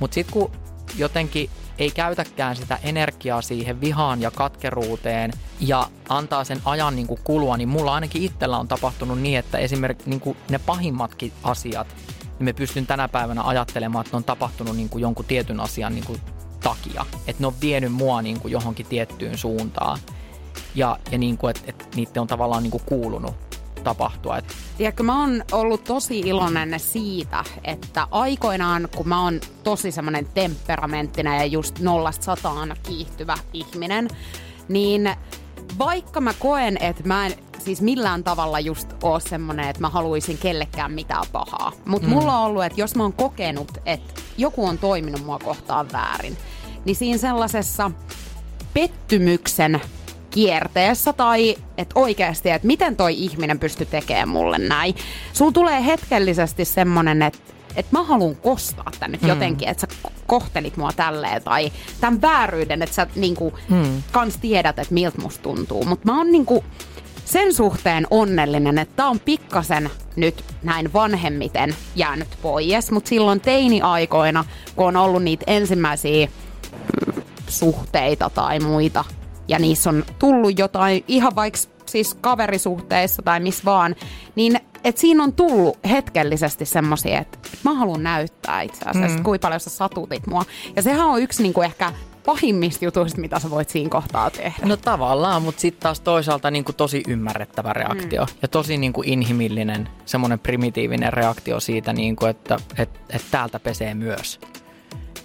Mutta 0.00 0.14
sitten 0.14 0.32
kun 0.32 0.52
jotenkin 0.96 1.50
ei 1.78 1.90
käytäkään 1.90 2.56
sitä 2.56 2.78
energiaa 2.82 3.42
siihen 3.42 3.80
vihaan 3.80 4.20
ja 4.20 4.30
katkeruuteen 4.30 5.30
ja 5.60 5.88
antaa 6.08 6.44
sen 6.44 6.60
ajan 6.64 6.96
niin 6.96 7.06
kuin 7.06 7.20
kulua, 7.24 7.56
niin 7.56 7.68
mulla 7.68 7.94
ainakin 7.94 8.22
itsellä 8.22 8.58
on 8.58 8.68
tapahtunut 8.68 9.20
niin, 9.20 9.38
että 9.38 9.58
esimerkiksi 9.58 10.10
niin 10.10 10.20
kuin 10.20 10.36
ne 10.50 10.58
pahimmatkin 10.58 11.32
asiat, 11.42 11.86
niin 12.18 12.44
me 12.44 12.52
pystyn 12.52 12.86
tänä 12.86 13.08
päivänä 13.08 13.42
ajattelemaan, 13.42 14.00
että 14.00 14.12
ne 14.12 14.16
on 14.16 14.24
tapahtunut 14.24 14.76
niin 14.76 14.88
kuin 14.88 15.02
jonkun 15.02 15.24
tietyn 15.24 15.60
asian 15.60 15.94
niin 15.94 16.04
kuin 16.04 16.20
takia. 16.68 17.06
Että 17.26 17.42
ne 17.42 17.46
on 17.46 17.54
vienyt 17.60 17.92
mua 17.92 18.22
niin 18.22 18.40
kuin 18.40 18.52
johonkin 18.52 18.86
tiettyyn 18.86 19.38
suuntaan. 19.38 19.98
Ja, 20.74 20.98
ja 21.10 21.18
niin 21.18 21.38
kuin, 21.38 21.50
että, 21.50 21.62
että 21.66 21.84
niiden 21.96 22.20
on 22.20 22.26
tavallaan 22.26 22.62
niin 22.62 22.70
kuin 22.70 22.82
kuulunut 22.86 23.34
tapahtua. 23.84 24.38
Tiedätkö, 24.76 25.02
mä 25.02 25.20
oon 25.20 25.42
ollut 25.52 25.84
tosi 25.84 26.18
iloinen 26.18 26.80
siitä, 26.80 27.44
että 27.64 28.06
aikoinaan, 28.10 28.88
kun 28.96 29.08
mä 29.08 29.22
oon 29.22 29.40
tosi 29.64 29.92
semmoinen 29.92 30.26
temperamenttinen 30.34 31.36
ja 31.36 31.44
just 31.44 31.78
nollasta 31.78 32.24
sataan 32.24 32.76
kiihtyvä 32.82 33.38
ihminen, 33.52 34.08
niin 34.68 35.10
vaikka 35.78 36.20
mä 36.20 36.34
koen, 36.38 36.76
että 36.82 37.02
mä 37.04 37.26
en 37.26 37.34
siis 37.58 37.82
millään 37.82 38.24
tavalla 38.24 38.60
just 38.60 38.88
oo 39.02 39.20
semmonen, 39.20 39.68
että 39.68 39.80
mä 39.80 39.88
haluaisin 39.88 40.38
kellekään 40.38 40.92
mitään 40.92 41.24
pahaa. 41.32 41.72
Mutta 41.84 42.08
mm. 42.08 42.14
mulla 42.14 42.38
on 42.38 42.44
ollut, 42.44 42.64
että 42.64 42.80
jos 42.80 42.94
mä 42.94 43.02
oon 43.02 43.12
kokenut, 43.12 43.72
että 43.86 44.22
joku 44.38 44.66
on 44.66 44.78
toiminut 44.78 45.24
mua 45.24 45.38
kohtaan 45.38 45.92
väärin, 45.92 46.36
niin 46.86 46.96
siinä 46.96 47.18
sellaisessa 47.18 47.90
pettymyksen 48.74 49.80
kierteessä 50.30 51.12
tai 51.12 51.56
että 51.78 52.00
oikeasti, 52.00 52.50
että 52.50 52.66
miten 52.66 52.96
toi 52.96 53.14
ihminen 53.14 53.58
pystyy 53.58 53.86
tekemään 53.86 54.28
mulle 54.28 54.58
näin. 54.58 54.94
Sulla 55.32 55.52
tulee 55.52 55.86
hetkellisesti 55.86 56.64
semmonen, 56.64 57.22
että 57.22 57.38
että 57.76 57.98
mä 57.98 58.02
haluan 58.02 58.36
kostaa 58.36 58.90
tän 59.00 59.12
nyt 59.12 59.22
mm. 59.22 59.28
jotenkin, 59.28 59.68
että 59.68 59.80
sä 59.80 60.10
kohtelit 60.26 60.76
mua 60.76 60.92
tälleen, 60.92 61.42
tai 61.42 61.72
tämän 62.00 62.22
vääryyden, 62.22 62.82
että 62.82 62.94
sä 62.94 63.06
niinku 63.16 63.58
mm. 63.68 64.02
kans 64.12 64.36
tiedät, 64.36 64.78
että 64.78 64.94
miltä 64.94 65.22
musta 65.22 65.42
tuntuu. 65.42 65.84
Mutta 65.84 66.12
mä 66.12 66.18
oon 66.18 66.32
niinku 66.32 66.64
sen 67.24 67.54
suhteen 67.54 68.06
onnellinen, 68.10 68.78
että 68.78 68.96
tää 68.96 69.06
on 69.06 69.20
pikkasen 69.20 69.90
nyt 70.16 70.44
näin 70.62 70.92
vanhemmiten 70.92 71.74
jäänyt 71.96 72.28
pois, 72.42 72.90
mutta 72.90 73.08
silloin 73.08 73.40
teini-aikoina, 73.40 74.44
kun 74.76 74.86
on 74.86 74.96
ollut 74.96 75.22
niitä 75.22 75.44
ensimmäisiä 75.46 76.28
suhteita 77.48 78.30
tai 78.30 78.60
muita, 78.60 79.04
ja 79.48 79.58
niissä 79.58 79.90
on 79.90 80.04
tullut 80.18 80.58
jotain 80.58 81.04
ihan 81.08 81.34
vaikka 81.34 81.58
siis 81.86 82.14
kaverisuhteissa 82.20 83.22
tai 83.22 83.40
missä 83.40 83.64
vaan, 83.64 83.96
niin 84.34 84.60
et 84.84 84.98
siinä 84.98 85.24
on 85.24 85.32
tullut 85.32 85.78
hetkellisesti 85.88 86.66
semmoisia, 86.66 87.20
että 87.20 87.38
mä 87.64 87.74
haluan 87.74 88.02
näyttää 88.02 88.62
itse 88.62 88.84
asiassa, 88.84 89.18
mm. 89.18 89.24
kuinka 89.24 89.46
paljon 89.46 89.60
sä 89.60 89.70
satutit 89.70 90.26
mua. 90.26 90.44
Ja 90.76 90.82
sehän 90.82 91.06
on 91.06 91.22
yksi 91.22 91.42
niinku 91.42 91.62
ehkä 91.62 91.92
pahimmista 92.26 92.84
jutuista, 92.84 93.20
mitä 93.20 93.38
sä 93.38 93.50
voit 93.50 93.70
siinä 93.70 93.90
kohtaa 93.90 94.30
tehdä. 94.30 94.66
No 94.66 94.76
tavallaan, 94.76 95.42
mutta 95.42 95.60
sitten 95.60 95.82
taas 95.82 96.00
toisaalta 96.00 96.50
niin 96.50 96.64
kuin 96.64 96.76
tosi 96.76 97.02
ymmärrettävä 97.08 97.72
reaktio 97.72 98.24
mm. 98.24 98.38
ja 98.42 98.48
tosi 98.48 98.76
niin 98.76 98.92
kuin 98.92 99.08
inhimillinen, 99.08 99.88
semmoinen 100.04 100.38
primitiivinen 100.38 101.12
reaktio 101.12 101.60
siitä, 101.60 101.92
niin 101.92 102.16
kuin, 102.16 102.30
että 102.30 102.58
et, 102.78 102.90
et 103.10 103.22
täältä 103.30 103.60
pesee 103.60 103.94
myös. 103.94 104.40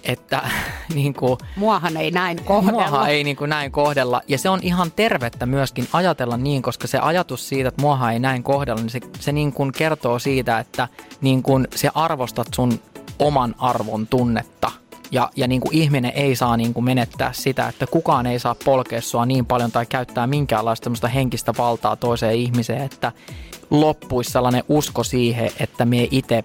Että 0.02 0.42
niin 0.94 1.14
kuin, 1.14 1.38
Muahan 1.56 1.96
ei 1.96 2.10
näin 2.10 2.44
kohdella. 2.44 2.90
Muahan 2.90 3.10
ei 3.10 3.24
niin 3.24 3.36
kuin 3.36 3.50
näin 3.50 3.72
kohdella. 3.72 4.20
Ja 4.28 4.38
se 4.38 4.48
on 4.48 4.60
ihan 4.62 4.92
tervettä 4.96 5.46
myöskin 5.46 5.88
ajatella 5.92 6.36
niin, 6.36 6.62
koska 6.62 6.86
se 6.86 6.98
ajatus 6.98 7.48
siitä, 7.48 7.68
että 7.68 7.82
muahan 7.82 8.12
ei 8.12 8.18
näin 8.18 8.42
kohdella, 8.42 8.80
niin 8.80 8.90
se, 8.90 9.00
se 9.20 9.32
niin 9.32 9.52
kuin 9.52 9.72
kertoo 9.72 10.18
siitä, 10.18 10.58
että 10.58 10.88
niin 11.20 11.42
kuin 11.42 11.68
se 11.74 11.90
arvostat 11.94 12.48
sun 12.54 12.80
oman 13.18 13.54
arvon 13.58 14.06
tunnetta– 14.06 14.70
ja, 15.12 15.30
ja 15.36 15.48
niin 15.48 15.60
kuin 15.60 15.74
ihminen 15.74 16.12
ei 16.14 16.36
saa 16.36 16.56
niin 16.56 16.74
kuin 16.74 16.84
menettää 16.84 17.32
sitä, 17.32 17.68
että 17.68 17.86
kukaan 17.86 18.26
ei 18.26 18.38
saa 18.38 18.56
polkea 18.64 19.00
sua 19.00 19.26
niin 19.26 19.46
paljon 19.46 19.72
tai 19.72 19.86
käyttää 19.86 20.26
minkäänlaista 20.26 21.08
henkistä 21.08 21.52
valtaa 21.58 21.96
toiseen 21.96 22.34
ihmiseen, 22.34 22.82
että 22.82 23.12
loppuisi 23.70 24.30
sellainen 24.30 24.64
usko 24.68 25.04
siihen, 25.04 25.50
että 25.60 25.84
me 25.84 26.08
itse 26.10 26.44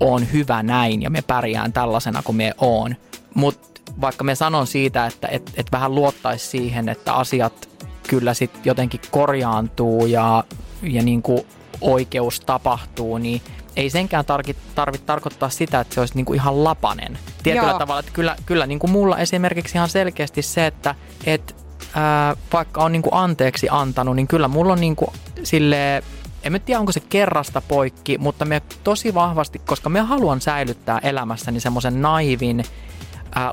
on 0.00 0.32
hyvä 0.32 0.62
näin 0.62 1.02
ja 1.02 1.10
me 1.10 1.22
pärjään 1.22 1.72
tällaisena 1.72 2.22
kuin 2.22 2.36
me 2.36 2.52
on. 2.58 2.96
Mutta 3.34 3.74
vaikka 4.00 4.24
me 4.24 4.34
sanon 4.34 4.66
siitä, 4.66 5.06
että 5.06 5.28
et, 5.28 5.52
et 5.56 5.72
vähän 5.72 5.94
luottaisi 5.94 6.46
siihen, 6.46 6.88
että 6.88 7.14
asiat 7.14 7.68
kyllä 8.08 8.34
sitten 8.34 8.62
jotenkin 8.64 9.00
korjaantuu 9.10 10.06
ja, 10.06 10.44
ja 10.82 11.02
niin 11.02 11.22
kuin 11.22 11.46
oikeus 11.80 12.40
tapahtuu, 12.40 13.18
niin 13.18 13.42
ei 13.76 13.90
senkään 13.90 14.24
tarvitse 14.24 14.62
tarvi 14.74 14.98
tarkoittaa 14.98 15.48
sitä, 15.48 15.80
että 15.80 15.94
se 15.94 16.00
olisi 16.00 16.14
niin 16.14 16.24
kuin 16.24 16.36
ihan 16.36 16.64
lapanen. 16.64 17.18
Tietyllä 17.42 17.68
Joo. 17.68 17.78
tavalla, 17.78 18.00
että 18.00 18.12
kyllä, 18.12 18.36
kyllä 18.46 18.66
niin 18.66 18.78
kuin 18.78 18.90
mulla 18.90 19.18
esimerkiksi 19.18 19.78
ihan 19.78 19.88
selkeästi 19.88 20.42
se, 20.42 20.66
että 20.66 20.94
et, 21.26 21.56
ää, 21.94 22.36
vaikka 22.52 22.84
on 22.84 22.92
niin 22.92 23.02
kuin 23.02 23.14
anteeksi 23.14 23.68
antanut, 23.70 24.16
niin 24.16 24.28
kyllä 24.28 24.48
mulla 24.48 24.72
on 24.72 24.80
niin 24.80 24.96
kuin 24.96 25.10
sille 25.42 26.02
en 26.44 26.52
mä 26.52 26.58
tiedä 26.58 26.80
onko 26.80 26.92
se 26.92 27.00
kerrasta 27.00 27.60
poikki, 27.60 28.18
mutta 28.18 28.44
me 28.44 28.62
tosi 28.84 29.14
vahvasti, 29.14 29.58
koska 29.58 29.88
me 29.88 30.00
haluan 30.00 30.40
säilyttää 30.40 30.98
elämässäni 30.98 31.60
semmoisen 31.60 32.02
naivin, 32.02 32.64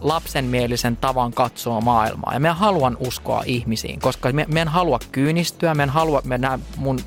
lapsenmielisen 0.02 0.98
tavan 0.98 1.34
katsoa 1.34 1.82
maailmaa. 1.82 2.34
Ja 2.34 2.40
me 2.40 2.50
haluan 2.50 2.98
uskoa 3.00 3.44
ihmisiin, 3.46 4.00
koska 4.00 4.30
me 4.48 4.62
en 4.62 4.68
halua 4.68 5.00
kyynistyä, 5.12 5.74
me 5.74 5.84
en 5.84 5.90
halua, 5.90 6.22
me 6.24 6.38
näen 6.38 6.60
mun 6.78 7.00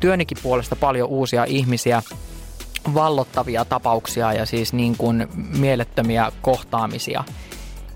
työnikin 0.00 0.38
puolesta 0.42 0.76
paljon 0.76 1.08
uusia 1.08 1.44
ihmisiä, 1.44 2.02
vallottavia 2.94 3.64
tapauksia 3.64 4.32
ja 4.32 4.46
siis 4.46 4.72
niin 4.72 4.96
kuin 4.96 5.28
mielettömiä 5.58 6.32
kohtaamisia. 6.42 7.24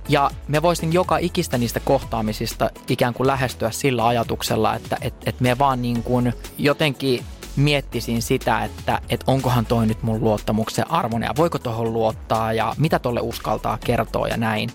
Ja 0.09 0.31
me 0.49 0.63
voisin 0.63 0.93
joka 0.93 1.19
ikistä 1.19 1.59
niistä 1.59 1.81
kohtaamisista 1.81 2.71
ikään 2.89 3.15
kuin 3.15 3.27
lähestyä 3.27 3.71
sillä 3.71 4.07
ajatuksella, 4.07 4.75
että 4.75 4.97
et, 5.01 5.15
et 5.27 5.41
me 5.41 5.59
vaan 5.59 5.83
niin 5.83 6.03
kuin 6.03 6.33
jotenkin 6.59 7.25
miettisin 7.57 8.23
sitä, 8.23 8.65
että 8.65 9.01
et 9.09 9.25
onkohan 9.27 9.67
toi 9.67 9.87
nyt 9.87 10.03
mun 10.03 10.21
luottamuksen 10.21 10.91
arvoinen 10.91 11.27
ja 11.27 11.37
voiko 11.37 11.59
tuohon 11.59 11.93
luottaa 11.93 12.53
ja 12.53 12.75
mitä 12.79 12.99
tolle 12.99 13.21
uskaltaa 13.21 13.79
kertoa 13.85 14.29
ja 14.29 14.37
näin. 14.37 14.71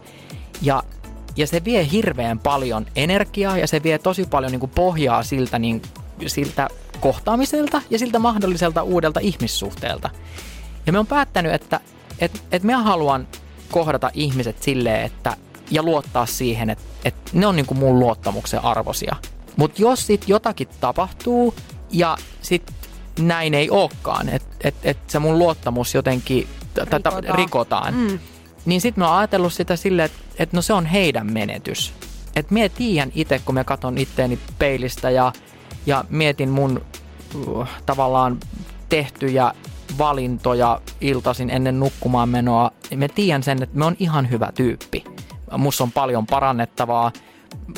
Ja, 0.61 0.83
ja 1.35 1.47
se 1.47 1.63
vie 1.63 1.87
hirveän 1.91 2.39
paljon 2.39 2.85
energiaa 2.95 3.57
ja 3.57 3.67
se 3.67 3.83
vie 3.83 3.99
tosi 3.99 4.25
paljon 4.25 4.51
niin 4.51 4.59
kuin 4.59 4.71
pohjaa 4.75 5.23
siltä, 5.23 5.59
niin, 5.59 5.81
siltä 6.27 6.67
kohtaamiselta 6.99 7.81
ja 7.89 7.99
siltä 7.99 8.19
mahdolliselta 8.19 8.83
uudelta 8.83 9.19
ihmissuhteelta. 9.19 10.09
Ja 10.85 10.91
me 10.91 10.99
on 10.99 11.07
päättänyt, 11.07 11.53
että 11.53 11.79
et, 12.19 12.43
et 12.51 12.63
me 12.63 12.73
haluan 12.73 13.27
kohdata 13.71 14.11
ihmiset 14.13 14.63
silleen, 14.63 15.05
että 15.05 15.37
ja 15.71 15.83
luottaa 15.83 16.25
siihen, 16.25 16.69
että, 16.69 16.83
että 17.05 17.31
ne 17.33 17.47
on 17.47 17.55
niin 17.55 17.65
kuin 17.65 17.77
mun 17.77 17.99
luottamuksen 17.99 18.63
arvosia. 18.63 19.15
Mutta 19.55 19.81
jos 19.81 20.07
sitten 20.07 20.29
jotakin 20.29 20.67
tapahtuu 20.79 21.55
ja 21.91 22.17
sitten 22.41 22.75
näin 23.19 23.53
ei 23.53 23.69
olekaan, 23.69 24.29
että 24.29 24.55
et, 24.63 24.75
et 24.83 24.97
se 25.07 25.19
mun 25.19 25.39
luottamus 25.39 25.95
jotenkin 25.95 26.47
rikotaan, 26.77 27.23
rikotaan 27.23 27.93
mm. 27.93 28.19
niin 28.65 28.81
sitten 28.81 29.01
mä 29.01 29.07
oon 29.07 29.17
ajatellut 29.17 29.53
sitä 29.53 29.75
silleen, 29.75 30.05
että 30.05 30.19
et 30.39 30.53
no 30.53 30.61
se 30.61 30.73
on 30.73 30.85
heidän 30.85 31.33
menetys. 31.33 31.93
Että 32.35 32.53
me 32.53 32.69
tiedän 32.69 33.11
itse, 33.15 33.41
kun 33.45 33.55
mä 33.55 33.63
katson 33.63 33.97
itteeni 33.97 34.39
peilistä 34.59 35.09
ja, 35.09 35.33
ja 35.85 36.05
mietin 36.09 36.49
mun 36.49 36.81
uh, 37.47 37.67
tavallaan 37.85 38.39
tehtyjä 38.89 39.53
valintoja 39.97 40.81
iltasin 41.01 41.49
ennen 41.49 41.79
nukkumaan 41.79 42.29
menoa, 42.29 42.71
me 42.95 43.07
tiedän 43.07 43.43
sen, 43.43 43.63
että 43.63 43.77
me 43.77 43.85
on 43.85 43.95
ihan 43.99 44.29
hyvä 44.29 44.51
tyyppi. 44.55 45.03
Musta 45.57 45.83
on 45.83 45.91
paljon 45.91 46.25
parannettavaa, 46.25 47.11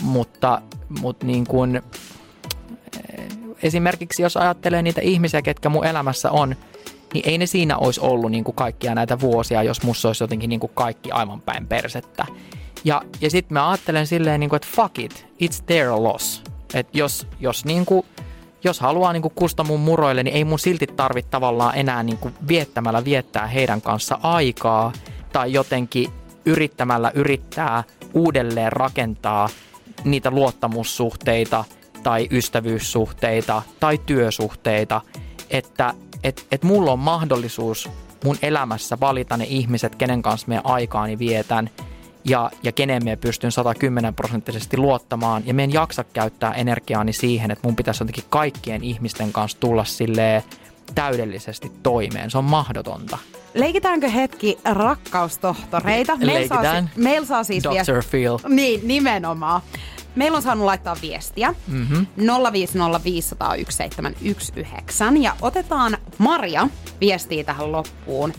mutta, 0.01 0.61
mutta 1.01 1.25
niin 1.25 1.45
kuin, 1.47 1.81
esimerkiksi 3.63 4.21
jos 4.21 4.37
ajattelee 4.37 4.81
niitä 4.81 5.01
ihmisiä, 5.01 5.41
ketkä 5.41 5.69
mun 5.69 5.85
elämässä 5.85 6.31
on, 6.31 6.55
niin 7.13 7.29
ei 7.29 7.37
ne 7.37 7.45
siinä 7.45 7.77
olisi 7.77 7.99
ollut 8.01 8.31
niin 8.31 8.43
kuin 8.43 8.55
kaikkia 8.55 8.95
näitä 8.95 9.19
vuosia, 9.19 9.63
jos 9.63 9.83
musta 9.83 10.09
olisi 10.09 10.23
jotenkin 10.23 10.49
niin 10.49 10.59
kuin 10.59 10.71
kaikki 10.75 11.11
aivan 11.11 11.41
päin 11.41 11.67
persettä. 11.67 12.25
Ja, 12.85 13.01
ja 13.21 13.29
sitten 13.29 13.53
mä 13.53 13.69
ajattelen 13.69 14.07
silleen, 14.07 14.39
niin 14.39 14.49
kuin, 14.49 14.57
että 14.57 14.67
fuck 14.75 14.99
it, 14.99 15.27
it's 15.43 15.63
their 15.65 15.91
loss. 15.91 16.43
Että 16.73 16.97
jos, 16.97 17.27
jos 17.39 17.65
niin 17.65 17.85
kuin 17.85 18.05
jos 18.63 18.79
haluaa 18.79 19.13
niin 19.13 19.21
kuin 19.21 19.33
kusta 19.35 19.63
mun 19.63 19.79
muroille, 19.79 20.23
niin 20.23 20.35
ei 20.35 20.45
mun 20.45 20.59
silti 20.59 20.87
tarvitse 20.87 21.31
tavallaan 21.31 21.77
enää 21.77 22.03
niin 22.03 22.17
kuin 22.17 22.33
viettämällä 22.47 23.05
viettää 23.05 23.47
heidän 23.47 23.81
kanssa 23.81 24.19
aikaa 24.23 24.91
tai 25.33 25.53
jotenkin 25.53 26.09
yrittämällä 26.45 27.11
yrittää 27.15 27.83
uudelleen 28.13 28.71
rakentaa 28.71 29.49
niitä 30.03 30.31
luottamussuhteita 30.31 31.65
tai 32.03 32.27
ystävyyssuhteita 32.31 33.61
tai 33.79 33.97
työsuhteita, 33.97 35.01
että 35.49 35.93
et, 36.23 36.47
et 36.51 36.63
mulla 36.63 36.91
on 36.91 36.99
mahdollisuus 36.99 37.89
mun 38.23 38.37
elämässä 38.41 38.99
valita 38.99 39.37
ne 39.37 39.45
ihmiset, 39.49 39.95
kenen 39.95 40.21
kanssa 40.21 40.47
me 40.47 40.61
aikaani 40.63 41.19
vietän– 41.19 41.69
ja, 42.25 42.51
ja 42.63 42.71
kenen 42.71 43.05
me 43.05 43.15
pystyn 43.15 43.51
110 43.51 44.15
prosenttisesti 44.15 44.77
luottamaan. 44.77 45.43
Ja 45.45 45.53
me 45.53 45.63
en 45.63 45.73
jaksa 45.73 46.03
käyttää 46.03 46.53
energiaani 46.53 47.13
siihen, 47.13 47.51
että 47.51 47.67
mun 47.67 47.75
pitäisi 47.75 48.03
jotenkin 48.03 48.23
kaikkien 48.29 48.83
ihmisten 48.83 49.33
kanssa 49.33 49.59
tulla 49.59 49.83
sille 49.83 50.43
täydellisesti 50.95 51.71
toimeen. 51.83 52.31
Se 52.31 52.37
on 52.37 52.43
mahdotonta. 52.43 53.17
Leikitäänkö 53.53 54.09
hetki 54.09 54.59
rakkaustohtoreita? 54.65 56.15
Meillä 56.15 56.47
saa, 56.47 56.87
meil 56.95 57.25
saa 57.25 57.43
siis 57.43 57.63
Dr. 57.63 57.69
Viest... 57.69 58.09
Phil. 58.11 58.37
Niin, 58.47 58.87
nimenomaan. 58.87 59.61
Meillä 60.15 60.35
on 60.35 60.41
saanut 60.41 60.65
laittaa 60.65 60.97
viestiä 61.01 61.55
mm-hmm. 61.67 62.05
050501719 62.19 62.23
ja 65.21 65.35
otetaan 65.41 65.97
Maria 66.17 66.67
viestiä 67.01 67.43
tähän 67.43 67.71
loppuun. 67.71 68.33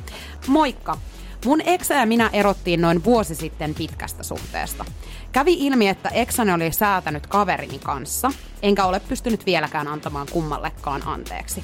Moikka! 0.47 0.99
Mun 1.45 1.61
eksä 1.61 1.95
ja 1.95 2.07
minä 2.07 2.31
erottiin 2.33 2.81
noin 2.81 3.05
vuosi 3.05 3.35
sitten 3.35 3.75
pitkästä 3.75 4.23
suhteesta. 4.23 4.85
Kävi 5.33 5.55
ilmi, 5.67 5.89
että 5.89 6.09
eksäni 6.09 6.53
oli 6.53 6.73
säätänyt 6.73 7.27
kaverini 7.27 7.79
kanssa, 7.79 8.31
enkä 8.63 8.85
ole 8.85 9.01
pystynyt 9.01 9.47
vieläkään 9.47 9.89
antamaan 9.89 10.27
kummallekaan 10.31 11.03
anteeksi. 11.07 11.63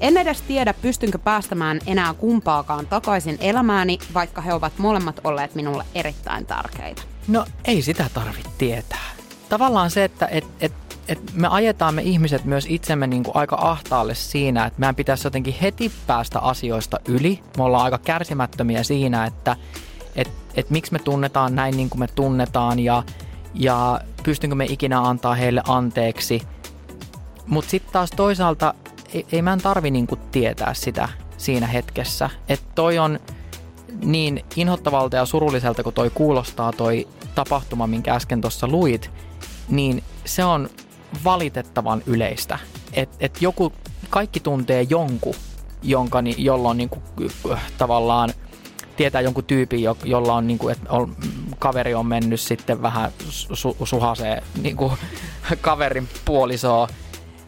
En 0.00 0.16
edes 0.16 0.42
tiedä, 0.42 0.74
pystynkö 0.74 1.18
päästämään 1.18 1.80
enää 1.86 2.14
kumpaakaan 2.14 2.86
takaisin 2.86 3.38
elämääni, 3.40 3.98
vaikka 4.14 4.40
he 4.40 4.54
ovat 4.54 4.72
molemmat 4.78 5.20
olleet 5.24 5.54
minulle 5.54 5.84
erittäin 5.94 6.46
tärkeitä. 6.46 7.02
No 7.28 7.46
ei 7.64 7.82
sitä 7.82 8.10
tarvitse 8.14 8.50
tietää. 8.58 9.10
Tavallaan 9.48 9.90
se, 9.90 10.04
että 10.04 10.26
et, 10.26 10.44
et 10.60 10.72
et 11.08 11.34
me 11.34 11.48
ajetaan 11.48 11.94
me 11.94 12.02
ihmiset 12.02 12.44
myös 12.44 12.66
itsemme 12.68 13.06
niin 13.06 13.24
kuin 13.24 13.36
aika 13.36 13.56
ahtaalle 13.60 14.14
siinä, 14.14 14.66
että 14.66 14.80
meidän 14.80 14.94
pitäisi 14.94 15.26
jotenkin 15.26 15.54
heti 15.62 15.92
päästä 16.06 16.38
asioista 16.38 17.00
yli. 17.08 17.42
Me 17.56 17.64
ollaan 17.64 17.84
aika 17.84 17.98
kärsimättömiä 17.98 18.82
siinä, 18.82 19.24
että 19.24 19.56
et, 20.16 20.30
et 20.54 20.70
miksi 20.70 20.92
me 20.92 20.98
tunnetaan 20.98 21.54
näin 21.54 21.76
niin 21.76 21.90
kuin 21.90 22.00
me 22.00 22.06
tunnetaan 22.06 22.78
ja, 22.78 23.02
ja 23.54 24.00
pystynkö 24.22 24.56
me 24.56 24.64
ikinä 24.64 25.00
antaa 25.00 25.34
heille 25.34 25.62
anteeksi. 25.68 26.42
Mutta 27.46 27.70
sitten 27.70 27.92
taas 27.92 28.10
toisaalta 28.10 28.74
ei, 29.14 29.26
ei 29.32 29.42
mä 29.42 29.52
en 29.52 29.60
tarvi 29.62 29.90
niin 29.90 30.06
kuin 30.06 30.20
tietää 30.32 30.74
sitä 30.74 31.08
siinä 31.36 31.66
hetkessä. 31.66 32.30
Että 32.48 32.66
toi 32.74 32.98
on 32.98 33.20
niin 34.04 34.44
inhottavalta 34.56 35.16
ja 35.16 35.26
surulliselta, 35.26 35.82
kun 35.82 35.92
toi 35.92 36.10
kuulostaa 36.10 36.72
toi 36.72 37.08
tapahtuma, 37.34 37.86
minkä 37.86 38.14
äsken 38.14 38.40
tuossa 38.40 38.68
luit, 38.68 39.10
niin 39.68 40.04
se 40.24 40.44
on 40.44 40.70
valitettavan 41.24 42.02
yleistä. 42.06 42.58
Että 42.92 43.16
et 43.20 43.42
joku, 43.42 43.72
kaikki 44.10 44.40
tuntee 44.40 44.86
jonkun, 44.90 45.34
jonka, 45.82 46.22
jolla 46.36 46.68
on 46.68 46.76
niinku, 46.76 47.02
tavallaan 47.78 48.30
tietää 48.96 49.20
jonkun 49.20 49.44
tyypin, 49.44 49.82
jo, 49.82 49.96
jolla 50.04 50.34
on, 50.34 50.46
niinku, 50.46 50.68
että 50.68 50.90
on, 50.90 51.16
kaveri 51.58 51.94
on 51.94 52.06
mennyt 52.06 52.40
sitten 52.40 52.82
vähän 52.82 53.12
su, 53.28 53.76
suhaseen 53.84 54.42
niinku, 54.62 54.92
kaverin 55.60 56.08
puolisoa 56.24 56.88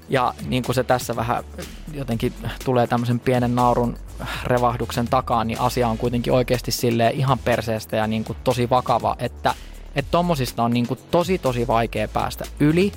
Ja 0.08 0.34
niin 0.46 0.62
kuin 0.62 0.74
se 0.74 0.84
tässä 0.84 1.16
vähän 1.16 1.44
jotenkin 1.92 2.32
tulee 2.64 2.86
tämmöisen 2.86 3.20
pienen 3.20 3.54
naurun 3.54 3.96
revahduksen 4.44 5.08
takaa, 5.08 5.44
niin 5.44 5.60
asia 5.60 5.88
on 5.88 5.98
kuitenkin 5.98 6.32
oikeasti 6.32 6.70
sille 6.70 7.10
ihan 7.14 7.38
perseestä 7.38 7.96
ja 7.96 8.06
niin 8.06 8.24
kuin 8.24 8.38
tosi 8.44 8.70
vakava, 8.70 9.16
että 9.18 9.54
että 9.94 10.10
tommosista 10.10 10.62
on 10.62 10.70
niin 10.70 10.86
kuin 10.86 11.00
tosi 11.10 11.38
tosi 11.38 11.66
vaikea 11.66 12.08
päästä 12.08 12.44
yli. 12.60 12.92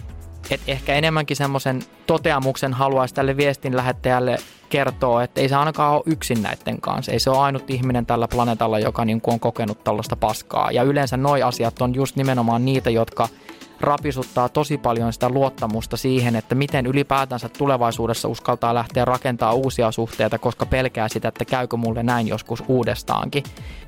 Että 0.51 0.71
ehkä 0.71 0.93
enemmänkin 0.93 1.37
semmoisen 1.37 1.81
toteamuksen 2.07 2.73
haluaisi 2.73 3.13
tälle 3.13 3.37
viestin 3.37 3.77
lähettäjälle 3.77 4.37
kertoa, 4.69 5.23
että 5.23 5.41
ei 5.41 5.49
se 5.49 5.55
ainakaan 5.55 5.93
ole 5.93 6.03
yksin 6.05 6.43
näiden 6.43 6.81
kanssa. 6.81 7.11
Ei 7.11 7.19
se 7.19 7.29
ole 7.29 7.37
ainut 7.37 7.69
ihminen 7.69 8.05
tällä 8.05 8.27
planeetalla, 8.27 8.79
joka 8.79 9.05
niin 9.05 9.21
kuin 9.21 9.33
on 9.33 9.39
kokenut 9.39 9.83
tällaista 9.83 10.15
paskaa. 10.15 10.71
Ja 10.71 10.83
yleensä 10.83 11.17
noi 11.17 11.43
asiat 11.43 11.81
on 11.81 11.95
just 11.95 12.15
nimenomaan 12.15 12.65
niitä, 12.65 12.89
jotka– 12.89 13.27
rapisuttaa 13.83 14.49
tosi 14.49 14.77
paljon 14.77 15.13
sitä 15.13 15.29
luottamusta 15.29 15.97
siihen, 15.97 16.35
että 16.35 16.55
miten 16.55 16.85
ylipäätänsä 16.85 17.49
tulevaisuudessa 17.49 18.27
uskaltaa 18.27 18.73
lähteä 18.73 19.05
rakentaa 19.05 19.53
uusia 19.53 19.91
suhteita, 19.91 20.39
koska 20.39 20.65
pelkää 20.65 21.09
sitä, 21.09 21.27
että 21.27 21.45
käykö 21.45 21.77
mulle 21.77 22.03
näin 22.03 22.27
joskus 22.27 22.63
uudestaankin. 22.67 23.43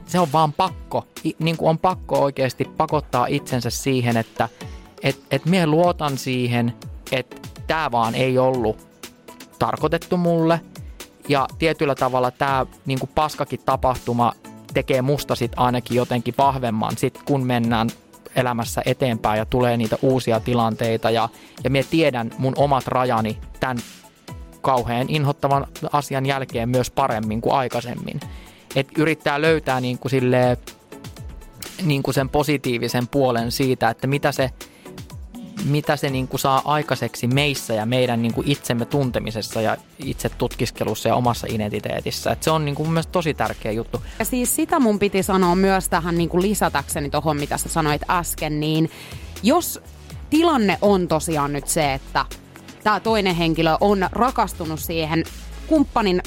Se 0.05 0.19
on 0.19 0.27
vaan 0.33 0.53
pakko, 0.53 1.07
niin 1.39 1.57
kuin 1.57 1.69
on 1.69 1.77
pakko 1.77 2.19
oikeasti 2.19 2.65
pakottaa 2.77 3.25
itsensä 3.27 3.69
siihen, 3.69 4.17
että 4.17 4.49
et, 5.05 5.19
et 5.31 5.45
mie 5.45 5.67
luotan 5.67 6.17
siihen, 6.17 6.73
että 7.11 7.35
tämä 7.67 7.91
vaan 7.91 8.15
ei 8.15 8.37
ollut 8.37 8.87
tarkoitettu 9.59 10.17
mulle. 10.17 10.61
Ja 11.29 11.47
tietyllä 11.59 11.95
tavalla 11.95 12.31
tämä 12.31 12.65
niin 12.85 12.99
paskakin 13.15 13.59
tapahtuma 13.65 14.33
tekee 14.73 15.01
musta 15.01 15.35
sit 15.35 15.51
ainakin 15.55 15.97
jotenkin 15.97 16.33
vahvemman, 16.37 16.97
sit 16.97 17.19
kun 17.25 17.45
mennään 17.45 17.89
elämässä 18.35 18.81
eteenpäin 18.85 19.37
ja 19.37 19.45
tulee 19.45 19.77
niitä 19.77 19.97
uusia 20.01 20.39
tilanteita 20.39 21.09
ja, 21.09 21.29
ja 21.63 21.69
minä 21.69 21.87
tiedän 21.89 22.31
mun 22.37 22.53
omat 22.57 22.87
rajani 22.87 23.37
tämän 23.59 23.77
kauhean 24.61 25.09
inhottavan 25.09 25.67
asian 25.91 26.25
jälkeen 26.25 26.69
myös 26.69 26.91
paremmin 26.91 27.41
kuin 27.41 27.53
aikaisemmin. 27.53 28.19
Et 28.75 28.87
yrittää 28.97 29.41
löytää 29.41 29.81
niin 29.81 29.99
kuin 29.99 30.09
sille, 30.09 30.57
niin 31.83 32.03
kuin 32.03 32.15
sen 32.15 32.29
positiivisen 32.29 33.07
puolen 33.07 33.51
siitä, 33.51 33.89
että 33.89 34.07
mitä 34.07 34.31
se, 34.31 34.51
mitä 35.65 35.95
se 35.95 36.09
niin 36.09 36.27
kuin 36.27 36.39
saa 36.39 36.61
aikaiseksi 36.65 37.27
meissä 37.27 37.73
ja 37.73 37.85
meidän 37.85 38.21
niin 38.21 38.33
kuin 38.33 38.47
itsemme 38.47 38.85
tuntemisessa 38.85 39.61
ja 39.61 39.77
itse 39.99 40.29
tutkiskelussa 40.29 41.09
ja 41.09 41.15
omassa 41.15 41.47
identiteetissä. 41.49 42.31
Et 42.31 42.43
se 42.43 42.51
on 42.51 42.65
niin 42.65 42.75
kuin 42.75 42.89
mun 42.89 43.03
tosi 43.11 43.33
tärkeä 43.33 43.71
juttu. 43.71 44.01
Ja 44.19 44.25
siis 44.25 44.55
sitä 44.55 44.79
mun 44.79 44.99
piti 44.99 45.23
sanoa 45.23 45.55
myös 45.55 45.89
tähän 45.89 46.17
niin 46.17 46.29
kuin 46.29 46.41
lisätäkseni 46.41 47.09
tuohon, 47.09 47.37
mitä 47.37 47.57
sä 47.57 47.69
sanoit 47.69 48.01
äsken, 48.09 48.59
niin 48.59 48.91
jos 49.43 49.81
tilanne 50.29 50.77
on 50.81 51.07
tosiaan 51.07 51.53
nyt 51.53 51.67
se, 51.67 51.93
että 51.93 52.25
tämä 52.83 52.99
toinen 52.99 53.35
henkilö 53.35 53.77
on 53.81 54.07
rakastunut 54.11 54.79
siihen 54.79 55.23
kumppanin 55.67 56.21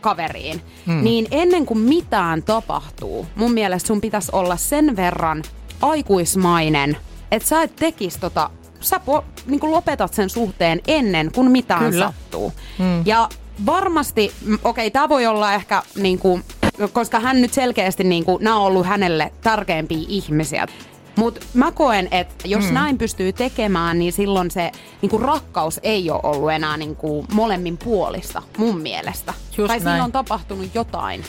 kaveriin, 0.00 0.60
hmm. 0.86 1.04
niin 1.04 1.26
ennen 1.30 1.66
kuin 1.66 1.80
mitään 1.80 2.42
tapahtuu, 2.42 3.26
mun 3.34 3.52
mielestä 3.52 3.86
sun 3.86 4.00
pitäisi 4.00 4.30
olla 4.32 4.56
sen 4.56 4.96
verran 4.96 5.42
aikuismainen, 5.82 6.96
että 7.30 7.48
sä 7.48 7.62
et 7.62 7.76
tekisi 7.76 8.20
tota 8.20 8.50
sä 8.84 9.00
po, 9.00 9.24
niin 9.46 9.60
kuin 9.60 9.72
lopetat 9.72 10.14
sen 10.14 10.30
suhteen 10.30 10.80
ennen 10.86 11.30
kuin 11.34 11.50
mitään 11.50 11.90
Kyllä. 11.90 12.06
sattuu. 12.06 12.52
Hmm. 12.78 13.02
Ja 13.06 13.28
varmasti, 13.66 14.32
okei, 14.44 14.58
okay, 14.64 14.90
tämä 14.90 15.08
voi 15.08 15.26
olla 15.26 15.54
ehkä 15.54 15.82
niin 15.96 16.18
kuin, 16.18 16.44
koska 16.92 17.20
hän 17.20 17.40
nyt 17.40 17.52
selkeästi, 17.52 18.04
niin 18.04 18.24
kuin, 18.24 18.44
nämä 18.44 18.56
on 18.56 18.62
ollut 18.62 18.86
hänelle 18.86 19.32
tärkeimpiä 19.40 20.04
ihmisiä. 20.08 20.66
Mutta 21.16 21.40
mä 21.54 21.72
koen, 21.72 22.08
että 22.10 22.48
jos 22.48 22.64
hmm. 22.64 22.74
näin 22.74 22.98
pystyy 22.98 23.32
tekemään, 23.32 23.98
niin 23.98 24.12
silloin 24.12 24.50
se 24.50 24.72
niin 25.02 25.10
kuin 25.10 25.22
rakkaus 25.22 25.80
ei 25.82 26.10
ole 26.10 26.20
ollut 26.22 26.50
enää 26.50 26.76
niin 26.76 26.96
kuin 26.96 27.26
molemmin 27.32 27.78
puolista, 27.78 28.42
mun 28.56 28.80
mielestä. 28.80 29.34
Just 29.56 29.68
tai 29.68 29.80
siinä 29.80 30.04
on 30.04 30.12
tapahtunut 30.12 30.74
jotain. 30.74 31.24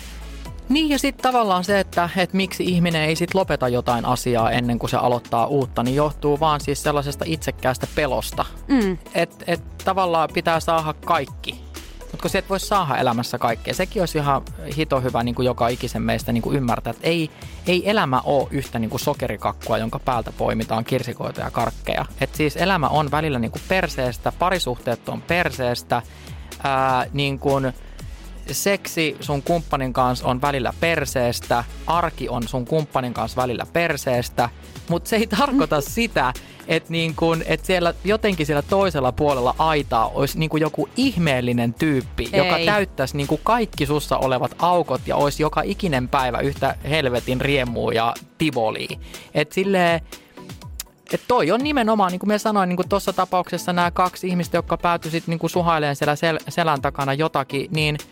Niin 0.70 0.90
ja 0.90 1.00
sitten 1.00 1.24
tavallaan 1.24 1.64
se, 1.64 1.80
että, 1.80 2.10
että 2.18 2.38
miksi 2.38 2.64
ihminen 2.64 3.02
ei 3.02 3.16
sitten 3.16 3.40
lopeta 3.40 3.68
jotain 3.68 4.06
asiaa 4.06 4.52
ennen 4.52 4.80
kuin 4.80 4.90
se 4.90 4.98
aloittaa 4.98 5.46
uutta, 5.46 5.84
niin 5.84 5.96
johtuu 5.96 6.40
vaan 6.40 6.62
siis 6.62 6.84
sellaisesta 6.84 7.26
itsekkäästä 7.28 7.88
pelosta. 7.96 8.46
Mm. 8.68 8.98
Että 9.14 9.46
et 9.48 9.78
tavallaan 9.78 10.30
pitää 10.34 10.60
saada 10.60 10.94
kaikki. 11.06 11.66
Mutta 12.00 12.22
kun 12.22 12.30
se 12.30 12.38
et 12.38 12.50
voi 12.50 12.60
saada 12.60 12.98
elämässä 12.98 13.38
kaikkea, 13.38 13.74
sekin 13.74 14.02
olisi 14.02 14.18
ihan 14.18 14.42
hito 14.78 15.02
hyvä 15.02 15.24
niin 15.24 15.36
kuin 15.36 15.46
joka 15.46 15.68
ikisen 15.68 16.02
meistä 16.02 16.32
niin 16.32 16.42
kuin 16.42 16.58
ymmärtää, 16.58 16.92
että 16.92 17.08
ei, 17.08 17.30
ei 17.68 17.90
elämä 17.90 18.22
ole 18.22 18.48
yhtä 18.52 18.80
niin 18.80 18.90
kuin 18.90 19.00
sokerikakkua, 19.00 19.78
jonka 19.78 20.00
päältä 20.00 20.32
poimitaan 20.38 20.86
kirsikoita 20.86 21.42
ja 21.42 21.52
karkkeja. 21.52 22.06
Et 22.22 22.36
siis 22.36 22.58
elämä 22.58 22.88
on 22.88 23.12
välillä 23.12 23.40
niin 23.40 23.52
kuin 23.52 23.62
perseestä, 23.68 24.34
parisuhteet 24.40 25.10
on 25.10 25.22
perseestä, 25.22 26.02
ää, 26.64 27.06
niin 27.14 27.40
kuin– 27.40 27.74
seksi 28.52 29.18
sun 29.20 29.42
kumppanin 29.42 29.94
kanssa 29.94 30.28
on 30.28 30.42
välillä 30.42 30.74
perseestä, 30.80 31.64
arki 31.88 32.30
on 32.30 32.48
sun 32.48 32.66
kumppanin 32.66 33.14
kanssa 33.14 33.42
välillä 33.42 33.66
perseestä, 33.74 34.50
mutta 34.90 35.10
se 35.10 35.16
ei 35.16 35.28
tarkoita 35.28 35.82
sitä, 35.96 36.34
että 36.68 36.92
niin 36.92 37.16
kun, 37.16 37.44
et 37.46 37.66
siellä 37.66 37.94
jotenkin 38.04 38.46
siellä 38.46 38.62
toisella 38.62 39.12
puolella 39.12 39.56
aitaa 39.58 40.08
olisi 40.08 40.40
niin 40.40 40.50
joku 40.60 40.90
ihmeellinen 40.98 41.74
tyyppi, 41.74 42.30
ei. 42.34 42.40
joka 42.40 42.56
täyttäisi 42.66 43.18
niin 43.18 43.28
kaikki 43.44 43.86
sussa 43.86 44.18
olevat 44.18 44.56
aukot 44.60 45.02
ja 45.08 45.16
olisi 45.16 45.44
joka 45.44 45.62
ikinen 45.62 46.08
päivä 46.08 46.40
yhtä 46.40 46.76
helvetin 46.90 47.42
riemua 47.42 47.94
ja 47.94 48.14
tivoliä. 48.38 49.00
Että 49.34 49.56
silleen, 49.56 50.02
et 51.14 51.22
toi 51.28 51.52
on 51.52 51.64
nimenomaan, 51.64 52.12
niin 52.12 52.20
kuin 52.20 52.28
mä 52.28 52.38
sanoin, 52.38 52.70
niin 52.70 52.90
tuossa 52.90 53.14
tapauksessa 53.14 53.74
nämä 53.74 53.92
kaksi 53.92 54.28
ihmistä, 54.28 54.58
jotka 54.58 54.78
päätyivät 54.78 55.28
niin 55.28 55.50
suhailemaan 55.50 55.96
siellä 55.96 56.16
sel- 56.16 56.44
selän 56.50 56.82
takana 56.82 57.14
jotakin, 57.14 57.68
niin– 57.72 57.98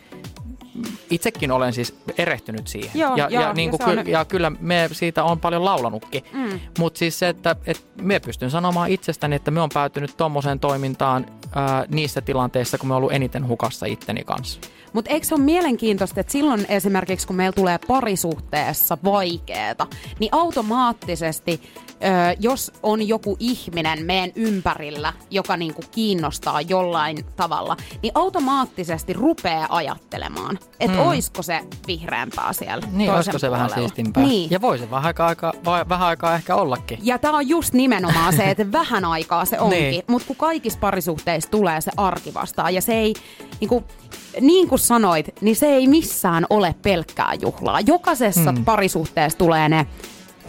itsekin 1.13 1.52
olen 1.52 1.73
siis 1.73 1.95
erehtynyt 2.17 2.67
siihen. 2.67 2.91
Joo, 2.93 3.15
ja, 3.15 3.28
joo, 3.30 3.43
ja, 3.43 3.54
niin 3.54 3.69
kuin 3.69 3.97
ja, 3.97 4.04
ky- 4.04 4.12
ja 4.12 4.26
kyllä 4.26 4.52
me 4.60 4.89
siitä 4.91 5.23
on 5.23 5.39
paljon 5.39 5.65
laulanutkin. 5.65 6.23
Mm. 6.34 6.60
Mutta 6.80 6.97
siis 6.97 7.19
se, 7.19 7.30
että, 7.30 7.56
että 7.65 7.84
me 8.02 8.19
pystyn 8.19 8.52
sanomaan 8.52 8.91
itsestäni, 8.91 9.36
että 9.36 9.52
me 9.52 9.62
on 9.62 9.69
päätynyt 9.73 10.17
tuommoiseen 10.17 10.60
toimintaan 10.60 11.26
ää, 11.56 11.86
niissä 11.89 12.22
tilanteissa, 12.22 12.78
kun 12.78 12.88
me 12.89 12.96
ollut 12.96 13.12
eniten 13.12 13.48
hukassa 13.48 13.86
itteni 13.86 14.24
kanssa. 14.24 14.60
Mutta 14.94 15.12
eikö 15.12 15.28
se 15.28 15.36
ole 15.36 15.44
mielenkiintoista, 15.44 16.20
että 16.20 16.32
silloin 16.32 16.66
esimerkiksi 16.70 17.28
kun 17.28 17.36
meillä 17.36 17.52
tulee 17.56 17.80
parisuhteessa 17.88 18.98
vaikeeta, 19.04 19.88
niin 20.20 20.30
automaattisesti, 20.34 21.62
ö, 21.89 22.36
jos 22.39 22.72
on 22.84 23.08
joku 23.08 23.36
ihminen 23.39 24.06
meidän 24.06 24.32
ympärillä, 24.36 25.13
joka 25.32 25.58
niinku 25.58 25.82
kiinnostaa 25.92 26.62
jollain 26.62 27.26
tavalla, 27.36 27.78
niin 28.02 28.12
automaattisesti 28.16 29.13
rupeaa 29.13 29.68
ajattelemaan, 29.70 30.60
että 30.80 30.98
mm. 30.98 31.04
oisko 31.08 31.42
se 31.42 31.60
vihreämpää 31.88 32.54
siellä 32.54 32.88
Niin, 32.92 33.12
olisiko 33.12 33.39
se 33.39 33.48
puolella. 33.48 33.68
vähän 33.70 33.80
siistimpää. 33.82 34.24
Niin. 34.24 34.52
Ja 34.52 34.62
voi 34.62 34.78
se 34.78 34.89
vähän 34.92 35.06
aikaa, 35.06 35.28
aika, 35.28 35.54
vähän 35.89 36.08
aikaa 36.08 36.36
ehkä 36.36 36.56
ollakin. 36.56 37.00
Ja 37.02 37.20
tämä 37.20 37.38
on 37.38 37.48
just 37.50 37.74
nimenomaan 37.74 38.34
se, 38.36 38.44
että 38.44 38.72
vähän 38.72 39.06
aikaa 39.06 39.46
se 39.46 39.60
onkin, 39.62 39.80
Niin. 39.80 40.04
mutta 40.08 40.28
kun 40.28 40.36
kaikissa 40.36 40.80
parisuhteissa 40.80 41.42
tulee 41.51 41.82
se 41.82 41.91
arki 41.97 42.34
vastaan 42.34 42.73
ja 42.73 42.82
se 42.82 42.93
ei, 42.93 43.13
niin 43.60 43.69
kuin, 43.69 43.84
niin 44.41 44.67
kuin 44.67 44.79
sanoit, 44.79 45.29
niin 45.41 45.56
se 45.56 45.65
ei 45.65 45.88
missään 45.88 46.45
ole 46.49 46.75
pelkkää 46.82 47.34
juhlaa. 47.41 47.79
Jokaisessa 47.79 48.51
mm. 48.51 48.65
parisuhteessa 48.65 49.38
tulee 49.38 49.69
ne 49.69 49.88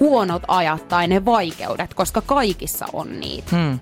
huonot 0.00 0.42
ajat 0.48 0.88
tai 0.88 1.08
ne 1.08 1.24
vaikeudet, 1.24 1.94
koska 1.94 2.20
kaikissa 2.20 2.86
on 2.92 3.20
niitä. 3.20 3.56
Hmm. 3.56 3.78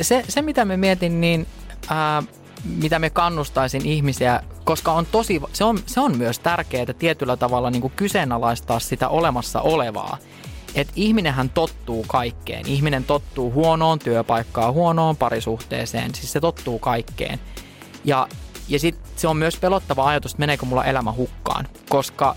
Se, 0.00 0.24
se, 0.28 0.42
mitä 0.42 0.64
me 0.64 0.76
mietin, 0.76 1.20
niin 1.20 1.46
ää, 1.88 2.22
mitä 2.64 2.98
me 2.98 3.10
kannustaisin 3.10 3.86
ihmisiä, 3.86 4.42
koska 4.64 4.92
on 4.92 5.06
tosi, 5.06 5.40
se 5.52 5.64
on, 5.64 5.78
se 5.86 6.00
on 6.00 6.16
myös 6.16 6.38
tärkeää 6.38 6.92
tietyllä 6.98 7.36
tavalla 7.36 7.70
niin 7.70 7.80
kuin 7.80 7.92
kyseenalaistaa 7.96 8.80
sitä 8.80 9.08
olemassa 9.08 9.60
olevaa. 9.60 10.18
Et 10.74 10.88
ihminenhän 10.96 11.50
tottuu 11.50 12.04
kaikkeen. 12.08 12.66
Ihminen 12.66 13.04
tottuu 13.04 13.52
huonoon 13.52 13.98
työpaikkaan, 13.98 14.74
huonoon 14.74 15.16
parisuhteeseen, 15.16 16.14
siis 16.14 16.32
se 16.32 16.40
tottuu 16.40 16.78
kaikkeen. 16.78 17.40
Ja, 18.04 18.28
ja 18.68 18.78
sitten 18.78 19.10
se 19.16 19.28
on 19.28 19.36
myös 19.36 19.56
pelottava 19.56 20.06
ajatus, 20.06 20.32
että 20.32 20.40
meneekö 20.40 20.66
mulla 20.66 20.84
elämä 20.84 21.12
hukkaan, 21.12 21.68
koska 21.88 22.36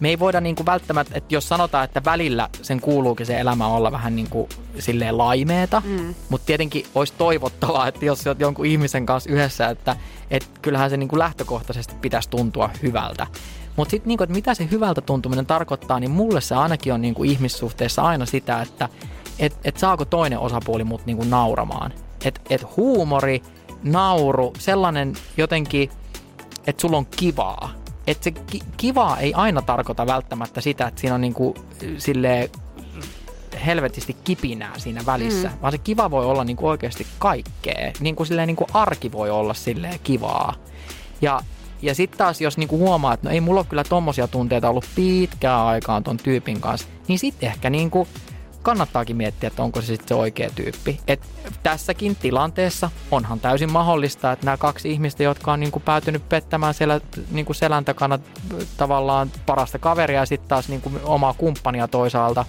me 0.00 0.08
ei 0.08 0.18
voida 0.18 0.40
niin 0.40 0.56
kuin 0.56 0.66
välttämättä, 0.66 1.18
että 1.18 1.34
jos 1.34 1.48
sanotaan, 1.48 1.84
että 1.84 2.04
välillä 2.04 2.48
sen 2.62 2.80
kuuluukin 2.80 3.26
se 3.26 3.40
elämä 3.40 3.66
olla 3.66 3.92
vähän 3.92 4.16
niin 4.16 4.30
kuin 4.30 4.48
silleen 4.78 5.18
laimeeta, 5.18 5.82
mm. 5.84 6.14
mutta 6.28 6.46
tietenkin 6.46 6.86
olisi 6.94 7.12
toivottavaa, 7.18 7.88
että 7.88 8.04
jos 8.04 8.26
olet 8.26 8.40
jonkun 8.40 8.66
ihmisen 8.66 9.06
kanssa 9.06 9.30
yhdessä, 9.30 9.68
että, 9.68 9.96
että 10.30 10.48
kyllähän 10.62 10.90
se 10.90 10.96
niin 10.96 11.08
kuin 11.08 11.18
lähtökohtaisesti 11.18 11.94
pitäisi 12.00 12.30
tuntua 12.30 12.70
hyvältä. 12.82 13.26
Mutta 13.76 13.90
sitten 13.90 14.08
niin 14.08 14.22
että 14.22 14.34
mitä 14.34 14.54
se 14.54 14.68
hyvältä 14.70 15.00
tuntuminen 15.00 15.46
tarkoittaa, 15.46 16.00
niin 16.00 16.10
mulle 16.10 16.40
se 16.40 16.54
ainakin 16.54 16.92
on 16.92 17.00
niin 17.00 17.14
kuin 17.14 17.30
ihmissuhteessa 17.30 18.02
aina 18.02 18.26
sitä, 18.26 18.62
että 18.62 18.88
et, 19.38 19.58
et 19.64 19.78
saako 19.78 20.04
toinen 20.04 20.38
osapuoli 20.38 20.84
mut 20.84 21.06
niin 21.06 21.16
kuin 21.16 21.30
nauramaan. 21.30 21.92
Että 22.24 22.40
et 22.50 22.76
huumori, 22.76 23.42
nauru, 23.82 24.52
sellainen 24.58 25.14
jotenkin, 25.36 25.90
että 26.66 26.80
sulla 26.80 26.96
on 26.96 27.06
kivaa 27.06 27.84
että 28.06 28.24
se 28.24 28.30
ki- 28.30 28.62
kivaa 28.76 29.18
ei 29.18 29.34
aina 29.34 29.62
tarkoita 29.62 30.06
välttämättä 30.06 30.60
sitä, 30.60 30.86
että 30.86 31.00
siinä 31.00 31.14
on 31.14 31.20
niinku 31.20 31.54
silleen 31.98 32.50
helvetisti 33.66 34.16
kipinää 34.24 34.78
siinä 34.78 35.06
välissä, 35.06 35.48
mm. 35.48 35.54
vaan 35.62 35.72
se 35.72 35.78
kiva 35.78 36.10
voi 36.10 36.26
olla 36.26 36.44
niin 36.44 36.56
kuin 36.56 36.70
oikeasti 36.70 37.06
kaikkea. 37.18 37.92
Niin 38.00 38.16
kuin, 38.16 38.26
silleen, 38.26 38.46
niin 38.46 38.56
kuin 38.56 38.70
arki 38.74 39.12
voi 39.12 39.30
olla 39.30 39.54
silleen 39.54 40.00
kivaa. 40.02 40.54
Ja, 41.22 41.40
ja 41.84 41.94
sitten 41.94 42.18
taas, 42.18 42.40
jos 42.40 42.58
niinku 42.58 42.78
huomaa, 42.78 43.14
että 43.14 43.28
no 43.28 43.34
ei 43.34 43.40
mulla 43.40 43.60
ole 43.60 43.66
kyllä 43.68 43.84
tommosia 43.84 44.28
tunteita 44.28 44.70
ollut 44.70 44.86
pitkään 44.94 45.60
aikaan 45.60 46.04
ton 46.04 46.16
tyypin 46.16 46.60
kanssa, 46.60 46.88
niin 47.08 47.18
sitten 47.18 47.46
ehkä 47.46 47.70
niinku 47.70 48.08
kannattaakin 48.62 49.16
miettiä, 49.16 49.46
että 49.46 49.62
onko 49.62 49.80
se 49.80 49.86
sitten 49.86 50.08
se 50.08 50.14
oikea 50.14 50.50
tyyppi. 50.54 51.00
Et 51.08 51.20
tässäkin 51.62 52.16
tilanteessa 52.16 52.90
onhan 53.10 53.40
täysin 53.40 53.72
mahdollista, 53.72 54.32
että 54.32 54.44
nämä 54.44 54.56
kaksi 54.56 54.90
ihmistä, 54.90 55.22
jotka 55.22 55.52
on 55.52 55.60
niinku 55.60 55.80
päätynyt 55.80 56.28
pettämään 56.28 56.74
siellä 56.74 57.00
niinku 57.30 57.54
selän 57.54 57.84
takana 57.84 58.18
tavallaan 58.76 59.30
parasta 59.46 59.78
kaveria 59.78 60.20
ja 60.20 60.26
sitten 60.26 60.48
taas 60.48 60.68
niinku 60.68 60.92
omaa 61.04 61.34
kumppania 61.34 61.88
toisaalta, 61.88 62.44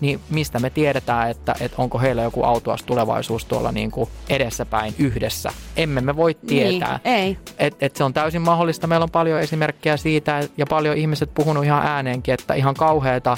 niin 0.00 0.20
mistä 0.30 0.58
me 0.58 0.70
tiedetään, 0.70 1.30
että, 1.30 1.54
että 1.60 1.82
onko 1.82 1.98
heillä 1.98 2.22
joku 2.22 2.42
autuas 2.42 2.82
tulevaisuus 2.82 3.44
tuolla 3.44 3.72
niin 3.72 3.90
kuin 3.90 4.10
edessäpäin 4.28 4.94
yhdessä. 4.98 5.52
Emme 5.76 6.00
me 6.00 6.16
voi 6.16 6.34
tietää. 6.34 7.00
Niin, 7.04 7.14
ei. 7.14 7.38
Et, 7.58 7.76
et 7.80 7.96
se 7.96 8.04
on 8.04 8.12
täysin 8.12 8.42
mahdollista. 8.42 8.86
Meillä 8.86 9.04
on 9.04 9.10
paljon 9.10 9.40
esimerkkejä 9.40 9.96
siitä 9.96 10.40
ja 10.56 10.66
paljon 10.66 10.96
ihmiset 10.96 11.34
puhunut 11.34 11.64
ihan 11.64 11.86
ääneenkin, 11.86 12.34
että 12.34 12.54
ihan 12.54 12.74
kauheata, 12.74 13.36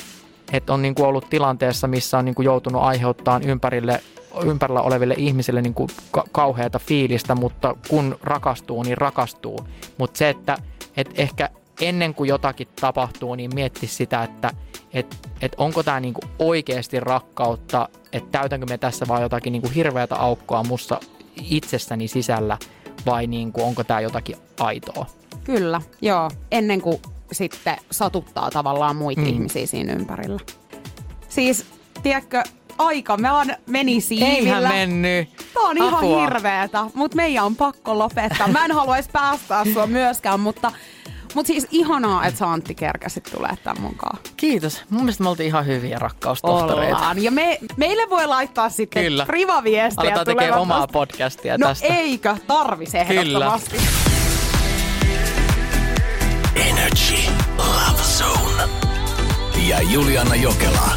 että 0.53 0.75
on 0.75 0.83
niin 0.83 0.95
kuin 0.95 1.07
ollut 1.07 1.31
tilanteessa, 1.31 1.87
missä 1.87 2.19
on 2.19 2.25
niin 2.25 2.35
kuin 2.35 2.47
joutunut 2.47 2.83
aiheuttamaan 2.83 3.43
ympärille 3.43 4.01
ympärillä 4.45 4.83
oleville 4.83 5.15
ihmisille 5.19 5.63
niin 5.63 5.75
kuin 5.75 5.89
ka- 6.11 6.25
kauheata 6.33 6.79
fiilistä, 6.79 7.35
mutta 7.35 7.77
kun 7.89 8.19
rakastuu, 8.23 8.83
niin 8.83 8.99
rakastuu. 8.99 9.67
Mutta 9.99 10.19
se, 10.19 10.29
että 10.29 10.59
et 10.97 11.11
ehkä 11.15 11.49
ennen 11.89 12.15
kuin 12.15 12.29
jotakin 12.29 12.69
tapahtuu, 12.81 13.35
niin 13.35 13.51
mietti 13.55 13.87
sitä, 13.87 14.23
että 14.23 14.51
et, 14.93 15.29
et 15.41 15.55
onko 15.57 15.83
tämä 15.83 16.01
niinku 16.01 16.21
oikeasti 16.39 17.01
rakkautta, 17.01 17.89
että 18.13 18.39
täytänkö 18.39 18.67
me 18.67 18.79
tässä 18.79 19.09
vaan 19.09 19.23
jotakin 19.23 19.53
niinku 19.53 19.69
hirveätä 19.75 20.17
aukkoa 20.17 20.63
mussa 20.63 21.01
itsessäni 21.51 22.09
sisällä 22.09 22.59
vai 23.07 23.27
niinku, 23.27 23.63
onko 23.63 23.85
tämä 23.85 24.01
jotakin 24.01 24.37
aitoa. 24.61 25.07
Kyllä, 25.45 25.81
joo. 26.03 26.31
Ennen 26.51 26.81
kuin 26.81 27.01
sitten 27.33 27.77
satuttaa 27.91 28.51
tavallaan 28.51 28.97
muita 28.97 29.21
mm. 29.21 29.27
ihmisiä 29.27 29.67
siinä 29.67 29.93
ympärillä. 29.93 30.41
Siis, 31.29 31.67
tiedätkö, 32.03 32.43
aika 32.79 33.17
me 33.17 33.31
on 33.33 33.47
meni 33.67 34.01
siivillä. 34.01 34.35
Eihän 34.35 34.63
mennyt. 34.63 35.29
Tämä 35.55 35.69
on 35.69 35.77
ihan 35.77 35.95
Apua. 35.95 36.21
hirveetä, 36.21 36.85
mutta 36.95 37.17
meidän 37.17 37.45
on 37.45 37.57
pakko 37.57 37.99
lopettaa. 37.99 38.49
Mä 38.49 38.65
en 38.65 38.73
haluaisi 38.73 39.11
päästää 39.13 39.65
sua 39.73 39.87
myöskään, 39.87 40.41
mutta, 40.41 40.73
mutta 41.35 41.47
siis 41.47 41.67
ihanaa, 41.71 42.27
että 42.27 42.39
sä 42.39 42.51
Antti 42.51 42.75
kerkäsit 42.75 43.25
tulee 43.37 43.57
tämän 43.65 43.83
mukaan. 43.83 44.19
Kiitos. 44.37 44.83
Mun 44.91 45.03
mielestä 45.03 45.23
me 45.23 45.29
oltiin 45.29 45.47
ihan 45.47 45.67
hyviä 45.67 45.99
rakkaustohtoreita. 45.99 46.97
Ollaan. 46.97 47.23
Ja 47.23 47.31
me, 47.31 47.59
meille 47.77 48.11
voi 48.11 48.27
laittaa 48.27 48.71
sitten 48.71 49.05
Kyllä. 49.05 49.27
privaviestejä. 49.27 50.09
Aletaan 50.15 50.27
tekemään 50.27 50.61
omaa 50.61 50.87
podcastia 50.87 51.59
No 51.59 51.67
tästä. 51.67 51.87
eikö, 51.87 52.37
tarvis 52.47 52.95
ehdottomasti. 52.95 53.77
Energy 56.57 57.17
Love 57.59 58.03
Zone. 58.03 58.63
Ja 59.69 59.83
Juliana 59.83 60.35
Jokela. 60.35 60.91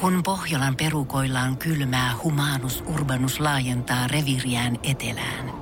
Kun 0.00 0.22
Pohjolan 0.22 0.76
perukoillaan 0.76 1.56
kylmää, 1.56 2.14
humanus 2.24 2.84
urbanus 2.94 3.40
laajentaa 3.40 4.06
reviriään 4.06 4.78
etelään. 4.82 5.61